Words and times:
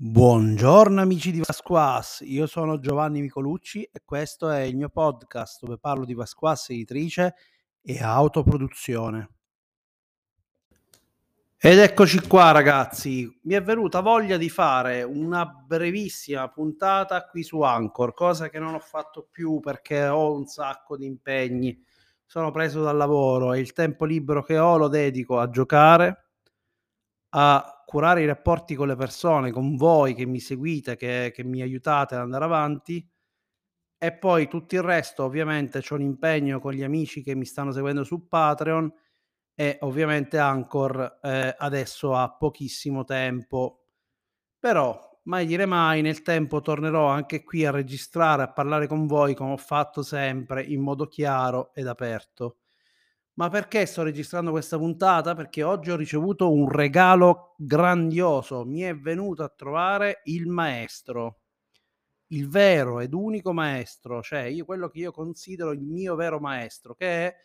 Buongiorno 0.00 1.00
amici 1.00 1.32
di 1.32 1.40
Vasquas, 1.40 2.22
io 2.24 2.46
sono 2.46 2.78
Giovanni 2.78 3.20
Micolucci 3.20 3.82
e 3.82 4.02
questo 4.04 4.48
è 4.48 4.60
il 4.60 4.76
mio 4.76 4.90
podcast 4.90 5.64
dove 5.64 5.76
parlo 5.76 6.04
di 6.04 6.14
Vasquas 6.14 6.70
editrice 6.70 7.34
e 7.82 8.00
autoproduzione. 8.00 9.28
Ed 11.56 11.80
eccoci 11.80 12.20
qua 12.28 12.52
ragazzi, 12.52 13.28
mi 13.42 13.54
è 13.54 13.60
venuta 13.60 13.98
voglia 13.98 14.36
di 14.36 14.48
fare 14.48 15.02
una 15.02 15.44
brevissima 15.46 16.48
puntata 16.48 17.26
qui 17.26 17.42
su 17.42 17.62
Anchor, 17.62 18.14
cosa 18.14 18.48
che 18.48 18.60
non 18.60 18.74
ho 18.74 18.78
fatto 18.78 19.26
più 19.28 19.58
perché 19.58 20.06
ho 20.06 20.32
un 20.32 20.46
sacco 20.46 20.96
di 20.96 21.06
impegni, 21.06 21.76
sono 22.24 22.52
preso 22.52 22.84
dal 22.84 22.96
lavoro 22.96 23.52
e 23.52 23.58
il 23.58 23.72
tempo 23.72 24.04
libero 24.04 24.44
che 24.44 24.58
ho 24.58 24.76
lo 24.76 24.86
dedico 24.86 25.40
a 25.40 25.50
giocare, 25.50 26.28
a 27.30 27.72
curare 27.88 28.20
i 28.20 28.26
rapporti 28.26 28.74
con 28.74 28.86
le 28.86 28.96
persone, 28.96 29.50
con 29.50 29.74
voi 29.74 30.12
che 30.12 30.26
mi 30.26 30.40
seguite, 30.40 30.94
che, 30.94 31.32
che 31.34 31.42
mi 31.42 31.62
aiutate 31.62 32.16
ad 32.16 32.20
andare 32.20 32.44
avanti. 32.44 33.02
E 33.96 34.12
poi 34.12 34.46
tutto 34.46 34.74
il 34.74 34.82
resto, 34.82 35.24
ovviamente, 35.24 35.80
c'è 35.80 35.94
un 35.94 36.02
impegno 36.02 36.60
con 36.60 36.74
gli 36.74 36.82
amici 36.82 37.22
che 37.22 37.34
mi 37.34 37.46
stanno 37.46 37.72
seguendo 37.72 38.04
su 38.04 38.28
Patreon 38.28 38.92
e 39.54 39.78
ovviamente 39.80 40.36
Anchor 40.36 41.18
eh, 41.22 41.54
adesso 41.56 42.14
ha 42.14 42.30
pochissimo 42.30 43.04
tempo. 43.04 43.86
Però, 44.58 45.20
mai 45.22 45.46
dire 45.46 45.64
mai, 45.64 46.02
nel 46.02 46.20
tempo 46.20 46.60
tornerò 46.60 47.06
anche 47.06 47.42
qui 47.42 47.64
a 47.64 47.70
registrare, 47.70 48.42
a 48.42 48.52
parlare 48.52 48.86
con 48.86 49.06
voi 49.06 49.34
come 49.34 49.52
ho 49.52 49.56
fatto 49.56 50.02
sempre, 50.02 50.62
in 50.62 50.82
modo 50.82 51.06
chiaro 51.06 51.72
ed 51.72 51.86
aperto. 51.86 52.58
Ma 53.38 53.48
perché 53.50 53.86
sto 53.86 54.02
registrando 54.02 54.50
questa 54.50 54.78
puntata? 54.78 55.36
Perché 55.36 55.62
oggi 55.62 55.92
ho 55.92 55.96
ricevuto 55.96 56.52
un 56.52 56.68
regalo 56.68 57.54
grandioso. 57.56 58.64
Mi 58.64 58.80
è 58.80 58.96
venuto 58.96 59.44
a 59.44 59.48
trovare 59.48 60.22
il 60.24 60.48
maestro, 60.48 61.42
il 62.28 62.48
vero 62.48 62.98
ed 62.98 63.14
unico 63.14 63.52
maestro, 63.52 64.22
cioè 64.22 64.40
io 64.40 64.64
quello 64.64 64.88
che 64.88 64.98
io 64.98 65.12
considero 65.12 65.70
il 65.70 65.82
mio 65.82 66.16
vero 66.16 66.40
maestro, 66.40 66.96
che 66.96 67.26
è 67.28 67.36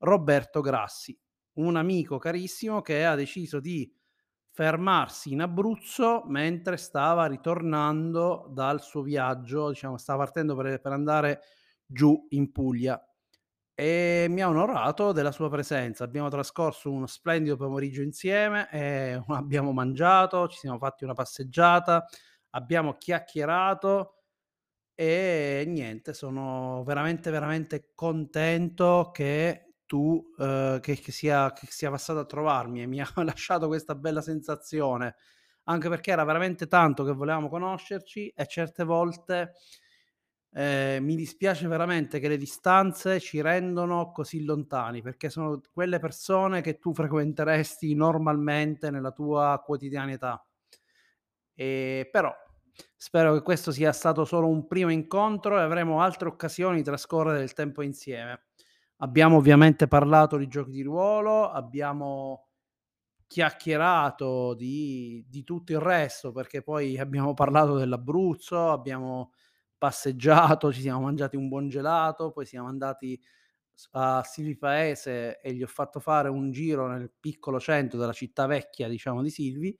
Roberto 0.00 0.60
Grassi, 0.60 1.18
un 1.54 1.76
amico 1.76 2.18
carissimo 2.18 2.82
che 2.82 3.06
ha 3.06 3.14
deciso 3.14 3.58
di 3.58 3.90
fermarsi 4.50 5.32
in 5.32 5.40
Abruzzo 5.40 6.24
mentre 6.26 6.76
stava 6.76 7.24
ritornando 7.24 8.50
dal 8.50 8.82
suo 8.82 9.00
viaggio, 9.00 9.70
diciamo, 9.70 9.96
stava 9.96 10.24
partendo 10.24 10.54
per, 10.54 10.78
per 10.78 10.92
andare 10.92 11.40
giù 11.86 12.26
in 12.30 12.52
Puglia 12.52 13.02
e 13.80 14.26
mi 14.28 14.42
ha 14.42 14.48
onorato 14.48 15.12
della 15.12 15.30
sua 15.30 15.48
presenza. 15.48 16.02
Abbiamo 16.02 16.28
trascorso 16.28 16.90
uno 16.90 17.06
splendido 17.06 17.56
pomeriggio 17.56 18.02
insieme, 18.02 18.68
e 18.72 19.22
abbiamo 19.28 19.70
mangiato, 19.72 20.48
ci 20.48 20.58
siamo 20.58 20.78
fatti 20.78 21.04
una 21.04 21.14
passeggiata, 21.14 22.04
abbiamo 22.50 22.94
chiacchierato 22.96 24.16
e 24.96 25.64
niente, 25.68 26.12
sono 26.12 26.82
veramente, 26.84 27.30
veramente 27.30 27.92
contento 27.94 29.10
che 29.12 29.74
tu, 29.86 30.24
eh, 30.38 30.78
che, 30.82 30.96
che, 30.96 31.12
sia, 31.12 31.52
che 31.52 31.66
sia 31.70 31.90
passato 31.90 32.18
a 32.18 32.26
trovarmi 32.26 32.82
e 32.82 32.86
mi 32.86 33.00
ha 33.02 33.12
lasciato 33.22 33.68
questa 33.68 33.94
bella 33.94 34.22
sensazione, 34.22 35.14
anche 35.64 35.88
perché 35.88 36.10
era 36.10 36.24
veramente 36.24 36.66
tanto 36.66 37.04
che 37.04 37.12
volevamo 37.12 37.48
conoscerci 37.48 38.30
e 38.34 38.46
certe 38.48 38.82
volte 38.82 39.52
eh, 40.52 40.98
mi 41.00 41.14
dispiace 41.14 41.68
veramente 41.68 42.18
che 42.20 42.28
le 42.28 42.36
distanze 42.36 43.20
ci 43.20 43.40
rendono 43.40 44.10
così 44.12 44.44
lontani, 44.44 45.02
perché 45.02 45.28
sono 45.30 45.60
quelle 45.72 45.98
persone 45.98 46.62
che 46.62 46.78
tu 46.78 46.94
frequenteresti 46.94 47.94
normalmente 47.94 48.90
nella 48.90 49.12
tua 49.12 49.60
quotidianità. 49.64 50.42
E 51.54 52.08
però 52.10 52.32
spero 52.96 53.34
che 53.34 53.42
questo 53.42 53.72
sia 53.72 53.92
stato 53.92 54.24
solo 54.24 54.48
un 54.48 54.66
primo 54.66 54.90
incontro 54.90 55.58
e 55.58 55.62
avremo 55.62 56.00
altre 56.00 56.28
occasioni 56.28 56.78
di 56.78 56.82
trascorrere 56.84 57.38
del 57.38 57.52
tempo 57.52 57.82
insieme. 57.82 58.46
Abbiamo 58.98 59.36
ovviamente 59.36 59.86
parlato 59.86 60.36
di 60.36 60.48
giochi 60.48 60.72
di 60.72 60.82
ruolo, 60.82 61.50
abbiamo 61.50 62.48
chiacchierato 63.28 64.54
di, 64.54 65.24
di 65.28 65.44
tutto 65.44 65.72
il 65.72 65.78
resto, 65.78 66.32
perché 66.32 66.62
poi 66.62 66.98
abbiamo 66.98 67.34
parlato 67.34 67.76
dell'Abruzzo, 67.76 68.70
abbiamo 68.70 69.32
passeggiato, 69.78 70.72
ci 70.72 70.80
siamo 70.80 71.00
mangiati 71.02 71.36
un 71.36 71.48
buon 71.48 71.68
gelato, 71.68 72.32
poi 72.32 72.44
siamo 72.46 72.68
andati 72.68 73.20
a 73.92 74.22
Silvi 74.24 74.56
Paese 74.56 75.40
e 75.40 75.54
gli 75.54 75.62
ho 75.62 75.66
fatto 75.68 76.00
fare 76.00 76.28
un 76.28 76.50
giro 76.50 76.88
nel 76.88 77.12
piccolo 77.18 77.60
centro 77.60 77.98
della 77.98 78.12
città 78.12 78.46
vecchia, 78.46 78.88
diciamo, 78.88 79.22
di 79.22 79.30
Silvi 79.30 79.78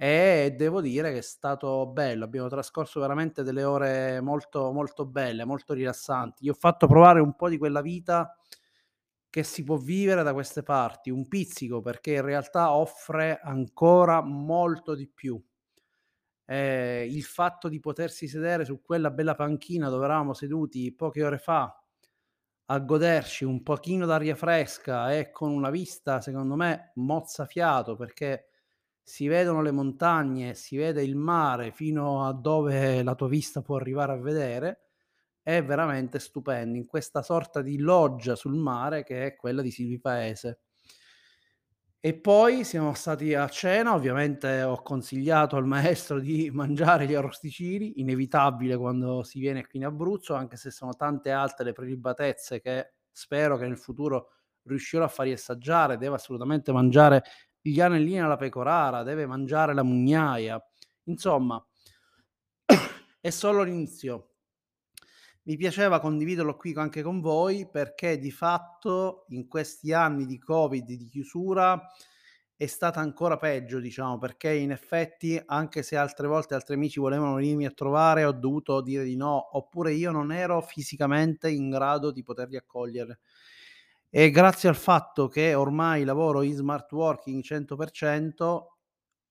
e 0.00 0.54
devo 0.56 0.80
dire 0.80 1.10
che 1.12 1.18
è 1.18 1.22
stato 1.22 1.86
bello, 1.88 2.24
abbiamo 2.24 2.48
trascorso 2.48 3.00
veramente 3.00 3.42
delle 3.42 3.64
ore 3.64 4.20
molto 4.20 4.72
molto 4.72 5.04
belle, 5.06 5.44
molto 5.44 5.74
rilassanti. 5.74 6.44
Gli 6.44 6.48
ho 6.48 6.54
fatto 6.54 6.86
provare 6.86 7.20
un 7.20 7.34
po' 7.34 7.48
di 7.48 7.58
quella 7.58 7.80
vita 7.82 8.32
che 9.30 9.42
si 9.42 9.64
può 9.64 9.76
vivere 9.76 10.22
da 10.22 10.32
queste 10.32 10.62
parti, 10.62 11.10
un 11.10 11.26
pizzico 11.28 11.80
perché 11.82 12.14
in 12.14 12.22
realtà 12.22 12.72
offre 12.72 13.40
ancora 13.42 14.22
molto 14.22 14.94
di 14.94 15.08
più 15.08 15.42
eh, 16.50 17.06
il 17.06 17.22
fatto 17.24 17.68
di 17.68 17.78
potersi 17.78 18.26
sedere 18.26 18.64
su 18.64 18.80
quella 18.80 19.10
bella 19.10 19.34
panchina 19.34 19.90
dove 19.90 20.06
eravamo 20.06 20.32
seduti 20.32 20.94
poche 20.94 21.22
ore 21.22 21.36
fa 21.36 21.78
a 22.70 22.78
goderci 22.80 23.44
un 23.44 23.62
pochino 23.62 24.06
d'aria 24.06 24.34
fresca 24.34 25.14
e 25.14 25.30
con 25.30 25.50
una 25.50 25.70
vista, 25.70 26.20
secondo 26.20 26.54
me, 26.54 26.92
mozzafiato 26.96 27.96
perché 27.96 28.48
si 29.02 29.26
vedono 29.26 29.62
le 29.62 29.70
montagne, 29.70 30.54
si 30.54 30.76
vede 30.76 31.02
il 31.02 31.16
mare 31.16 31.72
fino 31.72 32.26
a 32.26 32.32
dove 32.32 33.02
la 33.02 33.14
tua 33.14 33.28
vista 33.28 33.62
può 33.62 33.76
arrivare 33.76 34.12
a 34.12 34.16
vedere, 34.16 34.80
è 35.42 35.64
veramente 35.64 36.18
stupendo 36.18 36.76
in 36.76 36.86
questa 36.86 37.22
sorta 37.22 37.62
di 37.62 37.78
loggia 37.78 38.36
sul 38.36 38.54
mare 38.54 39.02
che 39.04 39.24
è 39.26 39.36
quella 39.36 39.62
di 39.62 39.70
Silvi 39.70 39.98
Paese. 39.98 40.60
E 42.00 42.14
poi 42.14 42.62
siamo 42.62 42.94
stati 42.94 43.34
a 43.34 43.48
cena, 43.48 43.92
ovviamente 43.92 44.62
ho 44.62 44.80
consigliato 44.82 45.56
al 45.56 45.66
maestro 45.66 46.20
di 46.20 46.48
mangiare 46.54 47.06
gli 47.06 47.14
arrosticini, 47.14 47.98
inevitabile 48.00 48.76
quando 48.76 49.24
si 49.24 49.40
viene 49.40 49.66
qui 49.66 49.80
in 49.80 49.86
Abruzzo, 49.86 50.34
anche 50.34 50.56
se 50.56 50.70
sono 50.70 50.94
tante 50.94 51.32
altre 51.32 51.64
le 51.64 51.72
prelibatezze 51.72 52.60
che 52.60 52.92
spero 53.10 53.56
che 53.56 53.66
nel 53.66 53.78
futuro 53.78 54.28
riuscirò 54.62 55.04
a 55.04 55.08
fargli 55.08 55.32
assaggiare, 55.32 55.96
deve 55.96 56.14
assolutamente 56.14 56.70
mangiare 56.70 57.24
gli 57.60 57.80
anellini 57.80 58.20
alla 58.20 58.36
pecorara, 58.36 59.02
deve 59.02 59.26
mangiare 59.26 59.74
la 59.74 59.82
mugnaia, 59.82 60.64
insomma 61.04 61.60
è 63.20 63.30
solo 63.30 63.62
l'inizio 63.64 64.34
mi 65.48 65.56
piaceva 65.56 65.98
condividerlo 65.98 66.56
qui 66.56 66.74
anche 66.76 67.00
con 67.00 67.22
voi 67.22 67.66
perché 67.66 68.18
di 68.18 68.30
fatto 68.30 69.24
in 69.28 69.48
questi 69.48 69.94
anni 69.94 70.26
di 70.26 70.38
Covid, 70.38 70.84
di 70.84 71.08
chiusura, 71.08 71.90
è 72.54 72.66
stata 72.66 73.00
ancora 73.00 73.38
peggio, 73.38 73.80
diciamo, 73.80 74.18
perché 74.18 74.52
in 74.52 74.72
effetti, 74.72 75.40
anche 75.46 75.82
se 75.82 75.96
altre 75.96 76.26
volte 76.26 76.52
altri 76.52 76.74
amici 76.74 77.00
volevano 77.00 77.36
venirmi 77.36 77.64
a 77.64 77.70
trovare, 77.70 78.24
ho 78.24 78.32
dovuto 78.32 78.82
dire 78.82 79.04
di 79.04 79.16
no, 79.16 79.56
oppure 79.56 79.92
io 79.92 80.10
non 80.10 80.32
ero 80.32 80.60
fisicamente 80.60 81.48
in 81.48 81.70
grado 81.70 82.10
di 82.10 82.22
poterli 82.22 82.56
accogliere. 82.56 83.20
E 84.10 84.28
grazie 84.30 84.68
al 84.68 84.76
fatto 84.76 85.28
che 85.28 85.54
ormai 85.54 86.04
lavoro 86.04 86.42
in 86.42 86.56
smart 86.56 86.92
working 86.92 87.42
100%, 87.42 88.66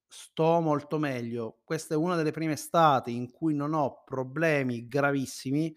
sto 0.08 0.62
molto 0.62 0.98
meglio. 0.98 1.60
Questa 1.64 1.94
è 1.94 1.98
una 1.98 2.16
delle 2.16 2.32
prime 2.32 2.54
estate 2.54 3.12
in 3.12 3.30
cui 3.30 3.54
non 3.54 3.76
ho 3.76 4.02
problemi 4.04 4.88
gravissimi 4.88 5.76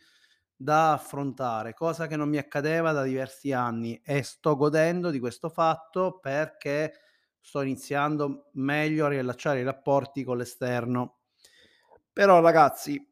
da 0.62 0.92
affrontare, 0.92 1.72
cosa 1.72 2.06
che 2.06 2.16
non 2.16 2.28
mi 2.28 2.36
accadeva 2.36 2.92
da 2.92 3.02
diversi 3.02 3.50
anni 3.50 3.98
e 4.04 4.22
sto 4.22 4.56
godendo 4.56 5.08
di 5.08 5.18
questo 5.18 5.48
fatto 5.48 6.18
perché 6.18 7.00
sto 7.40 7.62
iniziando 7.62 8.50
meglio 8.52 9.06
a 9.06 9.08
riallacciare 9.08 9.60
i 9.60 9.64
rapporti 9.64 10.22
con 10.22 10.36
l'esterno. 10.36 11.20
Però 12.12 12.40
ragazzi, 12.40 13.02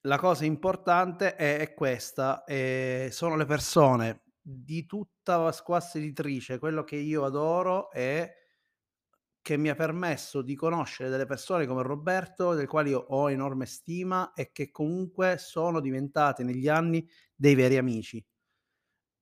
la 0.00 0.18
cosa 0.18 0.44
importante 0.46 1.36
è, 1.36 1.58
è 1.58 1.74
questa, 1.74 2.42
eh, 2.42 3.10
sono 3.12 3.36
le 3.36 3.44
persone 3.44 4.22
di 4.40 4.84
tutta 4.84 5.36
la 5.36 5.52
squassa 5.52 5.98
editrice, 5.98 6.58
quello 6.58 6.82
che 6.82 6.96
io 6.96 7.24
adoro 7.24 7.92
è 7.92 8.28
che 9.48 9.56
mi 9.56 9.70
ha 9.70 9.74
permesso 9.74 10.42
di 10.42 10.54
conoscere 10.54 11.08
delle 11.08 11.24
persone 11.24 11.66
come 11.66 11.82
Roberto, 11.82 12.52
del 12.52 12.66
quali 12.66 12.90
io 12.90 12.98
ho 12.98 13.30
enorme 13.30 13.64
stima 13.64 14.34
e 14.34 14.52
che 14.52 14.70
comunque 14.70 15.38
sono 15.38 15.80
diventate 15.80 16.44
negli 16.44 16.68
anni 16.68 17.08
dei 17.34 17.54
veri 17.54 17.78
amici. 17.78 18.22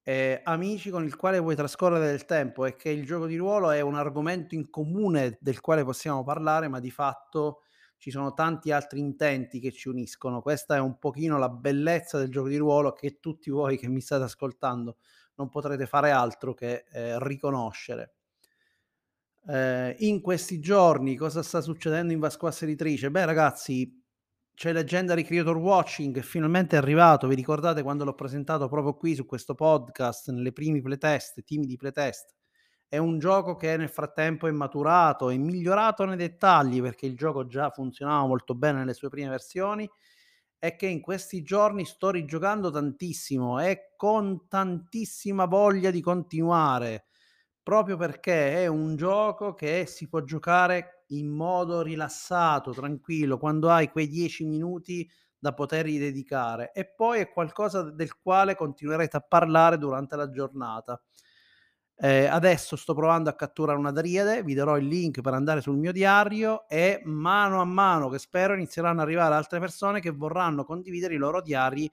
Eh, 0.02 0.40
amici 0.42 0.90
con 0.90 1.04
il 1.04 1.14
quale 1.14 1.38
vuoi 1.38 1.54
trascorrere 1.54 2.06
del 2.06 2.24
tempo 2.24 2.66
e 2.66 2.74
che 2.74 2.90
il 2.90 3.06
gioco 3.06 3.26
di 3.26 3.36
ruolo 3.36 3.70
è 3.70 3.80
un 3.82 3.94
argomento 3.94 4.56
in 4.56 4.68
comune 4.68 5.38
del 5.40 5.60
quale 5.60 5.84
possiamo 5.84 6.24
parlare, 6.24 6.66
ma 6.66 6.80
di 6.80 6.90
fatto 6.90 7.60
ci 7.96 8.10
sono 8.10 8.34
tanti 8.34 8.72
altri 8.72 8.98
intenti 8.98 9.60
che 9.60 9.70
ci 9.70 9.86
uniscono. 9.88 10.42
Questa 10.42 10.74
è 10.74 10.80
un 10.80 10.98
pochino 10.98 11.38
la 11.38 11.50
bellezza 11.50 12.18
del 12.18 12.32
gioco 12.32 12.48
di 12.48 12.56
ruolo 12.56 12.90
che 12.90 13.20
tutti 13.20 13.48
voi 13.48 13.78
che 13.78 13.86
mi 13.86 14.00
state 14.00 14.24
ascoltando 14.24 14.96
non 15.36 15.48
potrete 15.48 15.86
fare 15.86 16.10
altro 16.10 16.52
che 16.52 16.84
eh, 16.90 17.16
riconoscere. 17.24 18.15
Ehm, 19.48 19.94
in 19.98 20.20
questi 20.20 20.58
giorni 20.60 21.16
cosa 21.16 21.42
sta 21.42 21.60
succedendo 21.60 22.12
in 22.12 22.18
Vasquas 22.18 22.62
Editrice? 22.62 23.10
Beh 23.10 23.24
ragazzi, 23.24 24.02
c'è 24.54 24.72
Legendary 24.72 25.22
Creator 25.22 25.56
Watching, 25.56 26.20
finalmente 26.22 26.76
è 26.76 26.78
arrivato. 26.78 27.26
Vi 27.28 27.34
ricordate 27.34 27.82
quando 27.82 28.04
l'ho 28.04 28.14
presentato 28.14 28.68
proprio 28.68 28.94
qui 28.94 29.14
su 29.14 29.26
questo 29.26 29.54
podcast, 29.54 30.30
nelle 30.30 30.52
primi 30.52 30.80
playtest, 30.80 31.42
timidi 31.44 31.76
playtest? 31.76 32.34
È 32.88 32.98
un 32.98 33.18
gioco 33.18 33.56
che 33.56 33.76
nel 33.76 33.88
frattempo 33.90 34.46
è 34.46 34.50
maturato, 34.52 35.28
è 35.30 35.36
migliorato 35.36 36.04
nei 36.04 36.16
dettagli 36.16 36.80
perché 36.80 37.06
il 37.06 37.16
gioco 37.16 37.46
già 37.46 37.70
funzionava 37.70 38.26
molto 38.26 38.54
bene 38.54 38.78
nelle 38.78 38.94
sue 38.94 39.08
prime 39.08 39.28
versioni 39.28 39.88
e 40.58 40.76
che 40.76 40.86
in 40.86 41.00
questi 41.00 41.42
giorni 41.42 41.84
sto 41.84 42.10
rigiocando 42.10 42.70
tantissimo 42.70 43.60
e 43.60 43.92
con 43.96 44.46
tantissima 44.48 45.44
voglia 45.46 45.90
di 45.90 46.00
continuare, 46.00 47.06
proprio 47.66 47.96
perché 47.96 48.62
è 48.62 48.66
un 48.68 48.94
gioco 48.94 49.52
che 49.54 49.86
si 49.86 50.08
può 50.08 50.22
giocare 50.22 51.02
in 51.08 51.26
modo 51.28 51.82
rilassato, 51.82 52.70
tranquillo, 52.72 53.38
quando 53.38 53.70
hai 53.70 53.90
quei 53.90 54.06
10 54.06 54.44
minuti 54.44 55.08
da 55.36 55.52
potergli 55.52 55.98
dedicare 55.98 56.70
e 56.72 56.86
poi 56.86 57.18
è 57.20 57.28
qualcosa 57.32 57.82
del 57.90 58.16
quale 58.18 58.54
continuerete 58.54 59.16
a 59.16 59.20
parlare 59.20 59.78
durante 59.78 60.14
la 60.14 60.30
giornata. 60.30 61.00
Ehm, 61.98 62.30
adesso 62.30 62.76
sto 62.76 62.94
provando 62.94 63.30
a 63.30 63.34
catturare 63.34 63.78
una 63.78 63.90
dariade, 63.90 64.42
vi 64.42 64.54
darò 64.54 64.76
il 64.76 64.86
link 64.86 65.20
per 65.22 65.32
andare 65.32 65.60
sul 65.62 65.76
mio 65.78 65.92
diario 65.92 66.68
e 66.68 67.00
mano 67.04 67.60
a 67.60 67.64
mano 67.64 68.08
che 68.10 68.18
spero 68.18 68.52
inizieranno 68.54 69.00
ad 69.00 69.06
arrivare 69.06 69.34
altre 69.34 69.58
persone 69.60 70.00
che 70.00 70.10
vorranno 70.10 70.64
condividere 70.64 71.14
i 71.14 71.18
loro 71.18 71.40
diari 71.40 71.90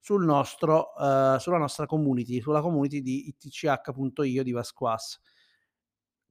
sul 0.00 0.24
nostro 0.24 0.94
ehm, 0.96 1.36
sulla 1.36 1.58
nostra 1.58 1.86
community, 1.86 2.40
sulla 2.40 2.60
community 2.62 3.00
di 3.02 3.28
itch.io 3.28 4.42
di 4.42 4.52
Vasquas. 4.52 5.20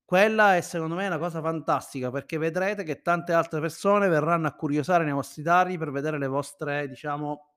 Quella 0.04 0.58
è 0.58 0.62
secondo 0.62 0.96
me 0.96 1.06
una 1.08 1.18
cosa 1.18 1.40
fantastica 1.42 2.12
perché 2.12 2.38
vedrete 2.38 2.84
che 2.84 3.02
tante 3.02 3.32
altre 3.32 3.62
persone 3.62 4.10
verranno 4.10 4.48
a 4.48 4.54
curiosare 4.54 5.06
nei 5.06 5.14
vostri 5.14 5.42
diari 5.42 5.78
per 5.78 5.90
vedere 5.92 6.18
le 6.18 6.28
vostre, 6.28 6.86
diciamo 6.90 7.54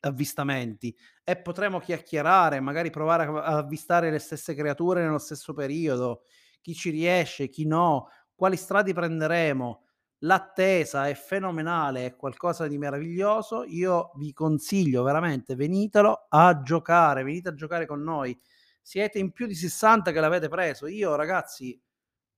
avvistamenti 0.00 0.94
e 1.24 1.36
potremo 1.40 1.78
chiacchierare, 1.80 2.60
magari 2.60 2.90
provare 2.90 3.24
a 3.24 3.56
avvistare 3.56 4.10
le 4.10 4.18
stesse 4.18 4.54
creature 4.54 5.02
nello 5.02 5.18
stesso 5.18 5.54
periodo, 5.54 6.22
chi 6.60 6.74
ci 6.74 6.90
riesce, 6.90 7.48
chi 7.48 7.66
no, 7.66 8.08
quali 8.34 8.56
strade 8.56 8.92
prenderemo. 8.92 9.83
L'attesa 10.24 11.06
è 11.06 11.14
fenomenale, 11.14 12.06
è 12.06 12.16
qualcosa 12.16 12.66
di 12.66 12.78
meraviglioso. 12.78 13.64
Io 13.64 14.12
vi 14.16 14.32
consiglio 14.32 15.02
veramente, 15.02 15.54
venitelo 15.54 16.26
a 16.30 16.62
giocare, 16.62 17.22
venite 17.22 17.50
a 17.50 17.54
giocare 17.54 17.84
con 17.86 18.02
noi. 18.02 18.38
Siete 18.80 19.18
in 19.18 19.32
più 19.32 19.46
di 19.46 19.54
60 19.54 20.12
che 20.12 20.20
l'avete 20.20 20.48
preso. 20.48 20.86
Io 20.86 21.14
ragazzi 21.14 21.78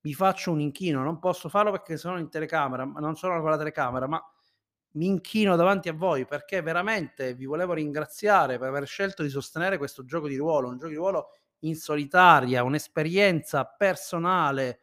mi 0.00 0.14
faccio 0.14 0.50
un 0.50 0.60
inchino, 0.60 1.02
non 1.02 1.20
posso 1.20 1.48
farlo 1.48 1.70
perché 1.70 1.96
sono 1.96 2.18
in 2.18 2.28
telecamera, 2.28 2.84
non 2.84 3.14
sono 3.14 3.40
con 3.40 3.50
la 3.50 3.56
telecamera, 3.56 4.08
ma 4.08 4.20
mi 4.94 5.06
inchino 5.06 5.54
davanti 5.54 5.88
a 5.88 5.92
voi 5.92 6.26
perché 6.26 6.62
veramente 6.62 7.34
vi 7.34 7.44
volevo 7.44 7.72
ringraziare 7.74 8.58
per 8.58 8.68
aver 8.68 8.86
scelto 8.86 9.22
di 9.22 9.28
sostenere 9.28 9.78
questo 9.78 10.04
gioco 10.04 10.26
di 10.26 10.36
ruolo, 10.36 10.68
un 10.68 10.76
gioco 10.76 10.88
di 10.88 10.96
ruolo 10.96 11.28
in 11.60 11.76
solitaria, 11.76 12.64
un'esperienza 12.64 13.64
personale 13.64 14.80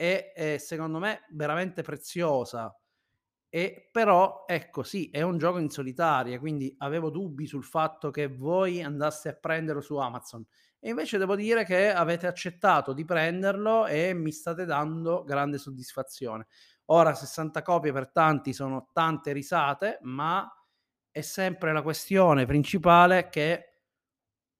e, 0.00 0.32
ehm, 0.36 0.56
secondo 0.58 0.98
me 1.00 1.24
veramente 1.32 1.82
preziosa. 1.82 2.72
E 3.50 3.88
però 3.90 4.44
ecco 4.46 4.82
sì, 4.82 5.10
è 5.10 5.22
un 5.22 5.38
gioco 5.38 5.58
in 5.58 5.70
solitaria, 5.70 6.38
quindi 6.38 6.74
avevo 6.78 7.10
dubbi 7.10 7.46
sul 7.46 7.64
fatto 7.64 8.10
che 8.10 8.28
voi 8.28 8.82
andaste 8.82 9.30
a 9.30 9.34
prenderlo 9.34 9.80
su 9.80 9.96
Amazon 9.96 10.44
e 10.78 10.90
invece 10.90 11.16
devo 11.18 11.34
dire 11.34 11.64
che 11.64 11.90
avete 11.90 12.26
accettato 12.26 12.92
di 12.92 13.04
prenderlo 13.06 13.86
e 13.86 14.12
mi 14.14 14.32
state 14.32 14.66
dando 14.66 15.24
grande 15.24 15.58
soddisfazione. 15.58 16.46
Ora 16.86 17.14
60 17.14 17.62
copie 17.62 17.92
per 17.92 18.10
tanti 18.12 18.52
sono 18.52 18.90
tante 18.92 19.32
risate, 19.32 19.98
ma 20.02 20.46
è 21.10 21.20
sempre 21.22 21.72
la 21.72 21.82
questione 21.82 22.46
principale 22.46 23.28
che 23.28 23.67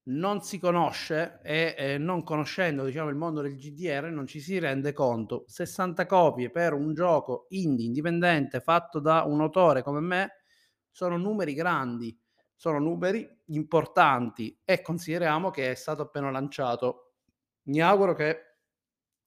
non 0.09 0.41
si 0.41 0.59
conosce 0.59 1.39
e, 1.43 1.75
ehm, 1.77 2.03
non 2.03 2.23
conoscendo, 2.23 2.85
diciamo, 2.85 3.09
il 3.09 3.15
mondo 3.15 3.41
del 3.41 3.55
GDR 3.55 4.09
non 4.11 4.27
ci 4.27 4.39
si 4.39 4.59
rende 4.59 4.93
conto. 4.93 5.43
60 5.47 6.05
copie 6.05 6.49
per 6.49 6.73
un 6.73 6.93
gioco 6.93 7.45
indie, 7.49 7.85
indipendente, 7.85 8.59
fatto 8.59 8.99
da 8.99 9.23
un 9.23 9.41
autore 9.41 9.83
come 9.83 9.99
me, 9.99 10.29
sono 10.91 11.17
numeri 11.17 11.53
grandi, 11.53 12.17
sono 12.55 12.79
numeri 12.79 13.27
importanti 13.47 14.59
e 14.65 14.81
consideriamo 14.81 15.49
che 15.49 15.71
è 15.71 15.75
stato 15.75 16.01
appena 16.03 16.31
lanciato. 16.31 17.13
Mi 17.63 17.81
auguro 17.81 18.13
che 18.13 18.48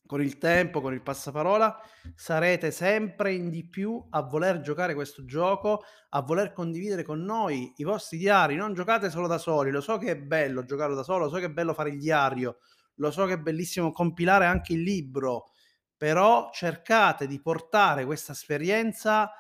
con 0.06 0.20
il 0.20 0.38
tempo, 0.38 0.80
con 0.80 0.92
il 0.92 1.02
passaparola, 1.02 1.80
sarete 2.14 2.70
sempre 2.70 3.32
in 3.32 3.48
di 3.50 3.66
più 3.66 4.04
a 4.10 4.22
voler 4.22 4.60
giocare 4.60 4.94
questo 4.94 5.24
gioco, 5.24 5.82
a 6.10 6.20
voler 6.22 6.52
condividere 6.52 7.02
con 7.02 7.22
noi 7.22 7.72
i 7.76 7.84
vostri 7.84 8.18
diari. 8.18 8.56
Non 8.56 8.74
giocate 8.74 9.10
solo 9.10 9.26
da 9.26 9.38
soli. 9.38 9.70
Lo 9.70 9.80
so 9.80 9.98
che 9.98 10.10
è 10.10 10.16
bello 10.16 10.64
giocare 10.64 10.94
da 10.94 11.02
solo, 11.02 11.24
lo 11.24 11.30
so 11.30 11.38
che 11.38 11.46
è 11.46 11.50
bello 11.50 11.72
fare 11.74 11.90
il 11.90 11.98
diario, 11.98 12.58
lo 12.96 13.10
so 13.10 13.26
che 13.26 13.34
è 13.34 13.38
bellissimo 13.38 13.90
compilare 13.92 14.44
anche 14.46 14.74
il 14.74 14.82
libro, 14.82 15.50
però 15.96 16.50
cercate 16.52 17.26
di 17.26 17.40
portare 17.40 18.04
questa 18.04 18.32
esperienza 18.32 19.30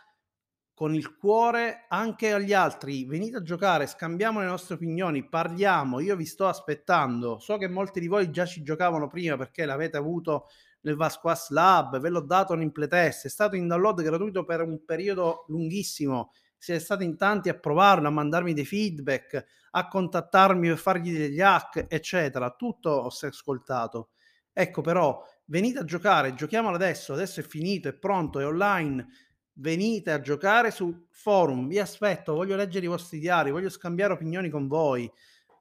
con 0.74 0.94
il 0.94 1.16
cuore 1.16 1.86
anche 1.88 2.32
agli 2.32 2.52
altri. 2.52 3.04
Venite 3.04 3.36
a 3.36 3.42
giocare, 3.42 3.86
scambiamo 3.86 4.40
le 4.40 4.46
nostre 4.46 4.74
opinioni, 4.74 5.28
parliamo. 5.28 6.00
Io 6.00 6.16
vi 6.16 6.24
sto 6.24 6.46
aspettando. 6.46 7.38
So 7.38 7.56
che 7.58 7.68
molti 7.68 8.00
di 8.00 8.08
voi 8.08 8.30
già 8.30 8.46
ci 8.46 8.62
giocavano 8.62 9.06
prima 9.06 9.36
perché 9.36 9.64
l'avete 9.64 9.96
avuto 9.96 10.48
nel 10.82 10.96
Vasquas 10.96 11.50
Lab, 11.50 12.00
ve 12.00 12.08
l'ho 12.08 12.22
dato 12.22 12.54
in 12.54 12.72
playtest, 12.72 13.26
è 13.26 13.28
stato 13.28 13.54
in 13.54 13.68
download 13.68 14.02
gratuito 14.02 14.44
per 14.44 14.62
un 14.62 14.84
periodo 14.84 15.44
lunghissimo. 15.48 16.32
Siete 16.58 16.80
stati 16.80 17.04
in 17.04 17.16
tanti 17.16 17.48
a 17.48 17.58
provarlo, 17.58 18.08
a 18.08 18.10
mandarmi 18.10 18.52
dei 18.52 18.64
feedback, 18.64 19.44
a 19.72 19.88
contattarmi 19.88 20.68
per 20.68 20.78
fargli 20.78 21.16
degli 21.16 21.40
hack, 21.40 21.86
eccetera. 21.88 22.50
Tutto 22.50 22.90
ho 22.90 23.10
ascoltato. 23.20 24.10
Ecco 24.52 24.80
però, 24.80 25.24
venite 25.46 25.80
a 25.80 25.84
giocare, 25.84 26.34
giochiamolo 26.34 26.74
adesso, 26.74 27.12
adesso 27.14 27.40
è 27.40 27.42
finito, 27.42 27.88
è 27.88 27.94
pronto, 27.94 28.38
è 28.38 28.46
online 28.46 29.06
venite 29.54 30.10
a 30.12 30.20
giocare 30.20 30.70
sul 30.70 31.06
forum, 31.10 31.68
vi 31.68 31.78
aspetto, 31.78 32.34
voglio 32.34 32.56
leggere 32.56 32.86
i 32.86 32.88
vostri 32.88 33.18
diari, 33.18 33.50
voglio 33.50 33.68
scambiare 33.68 34.14
opinioni 34.14 34.48
con 34.48 34.66
voi, 34.66 35.10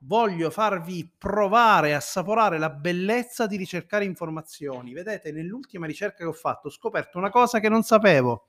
voglio 0.01 0.49
farvi 0.49 1.11
provare, 1.17 1.93
assaporare 1.93 2.57
la 2.57 2.69
bellezza 2.69 3.47
di 3.47 3.57
ricercare 3.57 4.05
informazioni. 4.05 4.93
Vedete, 4.93 5.31
nell'ultima 5.31 5.85
ricerca 5.85 6.17
che 6.17 6.25
ho 6.25 6.33
fatto 6.33 6.67
ho 6.67 6.71
scoperto 6.71 7.17
una 7.17 7.29
cosa 7.29 7.59
che 7.59 7.69
non 7.69 7.83
sapevo. 7.83 8.47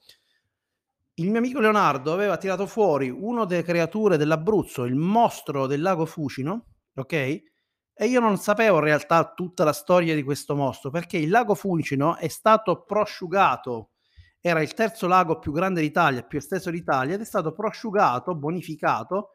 Il 1.14 1.28
mio 1.28 1.38
amico 1.38 1.60
Leonardo 1.60 2.12
aveva 2.12 2.38
tirato 2.38 2.66
fuori 2.66 3.10
uno 3.10 3.44
delle 3.44 3.62
creature 3.62 4.16
dell'Abruzzo, 4.16 4.84
il 4.84 4.94
mostro 4.94 5.66
del 5.66 5.82
lago 5.82 6.06
Fucino, 6.06 6.66
ok? 6.94 7.12
E 7.94 8.06
io 8.06 8.20
non 8.20 8.38
sapevo 8.38 8.78
in 8.78 8.84
realtà 8.84 9.34
tutta 9.34 9.62
la 9.64 9.74
storia 9.74 10.14
di 10.14 10.22
questo 10.22 10.56
mostro, 10.56 10.90
perché 10.90 11.18
il 11.18 11.28
lago 11.28 11.54
Fucino 11.54 12.16
è 12.16 12.28
stato 12.28 12.84
prosciugato 12.84 13.91
era 14.42 14.60
il 14.60 14.74
terzo 14.74 15.06
lago 15.06 15.38
più 15.38 15.52
grande 15.52 15.80
d'Italia, 15.80 16.24
più 16.24 16.38
esteso 16.38 16.70
d'Italia 16.70 17.14
ed 17.14 17.20
è 17.20 17.24
stato 17.24 17.52
prosciugato, 17.52 18.34
bonificato 18.34 19.30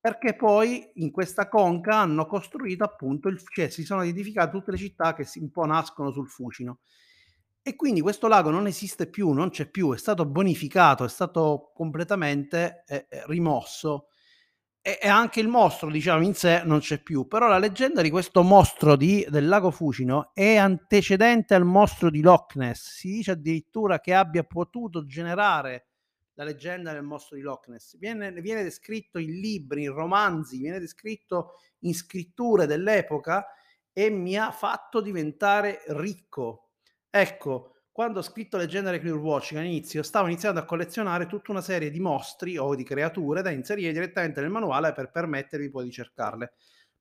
perché 0.00 0.34
poi 0.36 0.90
in 0.96 1.10
questa 1.10 1.48
conca 1.48 1.98
hanno 1.98 2.26
costruito 2.26 2.84
appunto 2.84 3.28
il 3.28 3.40
cioè 3.48 3.68
si 3.70 3.84
sono 3.84 4.02
edificate 4.02 4.50
tutte 4.50 4.72
le 4.72 4.76
città 4.76 5.14
che 5.14 5.24
si 5.24 5.38
un 5.40 5.50
po' 5.50 5.64
nascono 5.64 6.10
sul 6.12 6.28
Fucino. 6.28 6.80
E 7.62 7.74
quindi 7.74 8.00
questo 8.00 8.28
lago 8.28 8.50
non 8.50 8.66
esiste 8.68 9.08
più, 9.08 9.30
non 9.30 9.50
c'è 9.50 9.68
più, 9.68 9.92
è 9.92 9.98
stato 9.98 10.24
bonificato, 10.24 11.04
è 11.04 11.08
stato 11.08 11.72
completamente, 11.74 12.84
ehm, 12.86 13.04
rimosso 13.26 14.08
e 14.86 15.00
e 15.02 15.08
anche 15.08 15.40
il 15.40 15.48
mostro, 15.48 15.90
diciamo, 15.90 16.22
in 16.22 16.34
sé 16.34 16.62
non 16.64 16.78
c'è 16.78 17.02
più, 17.02 17.26
però 17.26 17.48
la 17.48 17.58
leggenda 17.58 18.02
di 18.02 18.10
questo 18.10 18.44
mostro 18.44 18.94
di 18.94 19.26
del 19.28 19.48
lago 19.48 19.72
Fucino 19.72 20.30
è 20.32 20.54
antecedente 20.54 21.54
al 21.54 21.64
mostro 21.64 22.08
di 22.08 22.20
Loch 22.20 22.54
Ness. 22.54 22.90
Si 22.90 23.08
dice 23.08 23.32
addirittura 23.32 23.98
che 23.98 24.14
abbia 24.14 24.44
potuto 24.44 25.04
generare 25.04 25.86
la 26.34 26.44
leggenda 26.44 26.92
del 26.92 27.02
mostro 27.02 27.34
di 27.34 27.42
Loch 27.42 27.66
Ness. 27.66 27.98
Viene 27.98 28.30
viene 28.40 28.62
descritto 28.62 29.18
in 29.18 29.40
libri, 29.40 29.82
in 29.82 29.92
romanzi, 29.92 30.58
viene 30.58 30.78
descritto 30.78 31.54
in 31.80 31.92
scritture 31.92 32.66
dell'epoca 32.66 33.44
e 33.92 34.08
mi 34.08 34.36
ha 34.36 34.52
fatto 34.52 35.00
diventare 35.00 35.82
ricco. 35.88 36.74
Ecco, 37.10 37.75
quando 37.96 38.18
ho 38.18 38.22
scritto 38.22 38.58
Legendary 38.58 39.00
Clear 39.00 39.16
Watching 39.16 39.58
all'inizio, 39.58 40.02
stavo 40.02 40.26
iniziando 40.26 40.60
a 40.60 40.66
collezionare 40.66 41.24
tutta 41.24 41.50
una 41.50 41.62
serie 41.62 41.90
di 41.90 41.98
mostri 41.98 42.58
o 42.58 42.74
di 42.74 42.84
creature 42.84 43.40
da 43.40 43.48
inserire 43.48 43.90
direttamente 43.90 44.42
nel 44.42 44.50
manuale 44.50 44.92
per 44.92 45.10
permettervi 45.10 45.70
poi 45.70 45.84
di 45.84 45.90
cercarle. 45.90 46.52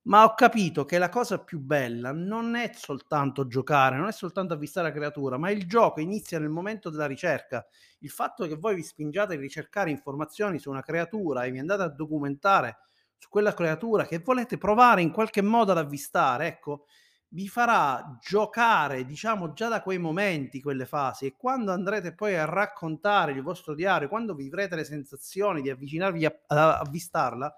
Ma 0.04 0.24
ho 0.24 0.34
capito 0.36 0.86
che 0.86 0.98
la 0.98 1.10
cosa 1.10 1.44
più 1.44 1.60
bella 1.60 2.14
non 2.14 2.56
è 2.56 2.72
soltanto 2.74 3.46
giocare, 3.46 3.98
non 3.98 4.08
è 4.08 4.14
soltanto 4.14 4.54
avvistare 4.54 4.88
la 4.88 4.94
creatura, 4.94 5.38
ma 5.38 5.50
il 5.50 5.68
gioco 5.68 6.00
inizia 6.00 6.40
nel 6.40 6.48
momento 6.48 6.90
della 6.90 7.08
ricerca. 7.08 7.68
Il 8.00 8.10
fatto 8.10 8.48
che 8.48 8.56
voi 8.56 8.76
vi 8.76 8.84
spingiate 8.84 9.34
a 9.34 9.38
ricercare 9.38 9.90
informazioni 9.90 10.60
su 10.60 10.70
una 10.70 10.82
creatura 10.82 11.44
e 11.44 11.52
vi 11.52 11.60
andate 11.60 11.84
a 11.84 11.90
documentare 11.90 12.78
su 13.18 13.28
quella 13.28 13.54
creatura 13.54 14.06
che 14.06 14.20
volete 14.20 14.58
provare 14.58 15.02
in 15.02 15.12
qualche 15.12 15.42
modo 15.42 15.74
ad 15.74 15.78
avvistare, 15.78 16.48
ecco, 16.48 16.86
vi 17.30 17.48
farà 17.48 18.18
giocare, 18.22 19.06
diciamo, 19.06 19.54
già 19.54 19.68
da 19.68 19.82
quei 19.82 19.98
momenti, 19.98 20.62
quelle 20.62 20.86
fasi 20.86 21.26
e 21.26 21.36
quando 21.38 21.72
andrete 21.72 22.14
poi 22.14 22.36
a 22.36 22.46
raccontare 22.46 23.34
il 23.34 23.42
vostro 23.42 23.76
diario, 23.76 24.08
quando 24.08 24.34
vivrete 24.34 24.76
le 24.76 24.84
sensazioni 24.86 25.62
di 25.62 25.70
avvicinarvi 25.70 26.26
a, 26.26 26.36
a 26.48 26.80
avvistarla, 26.80 27.54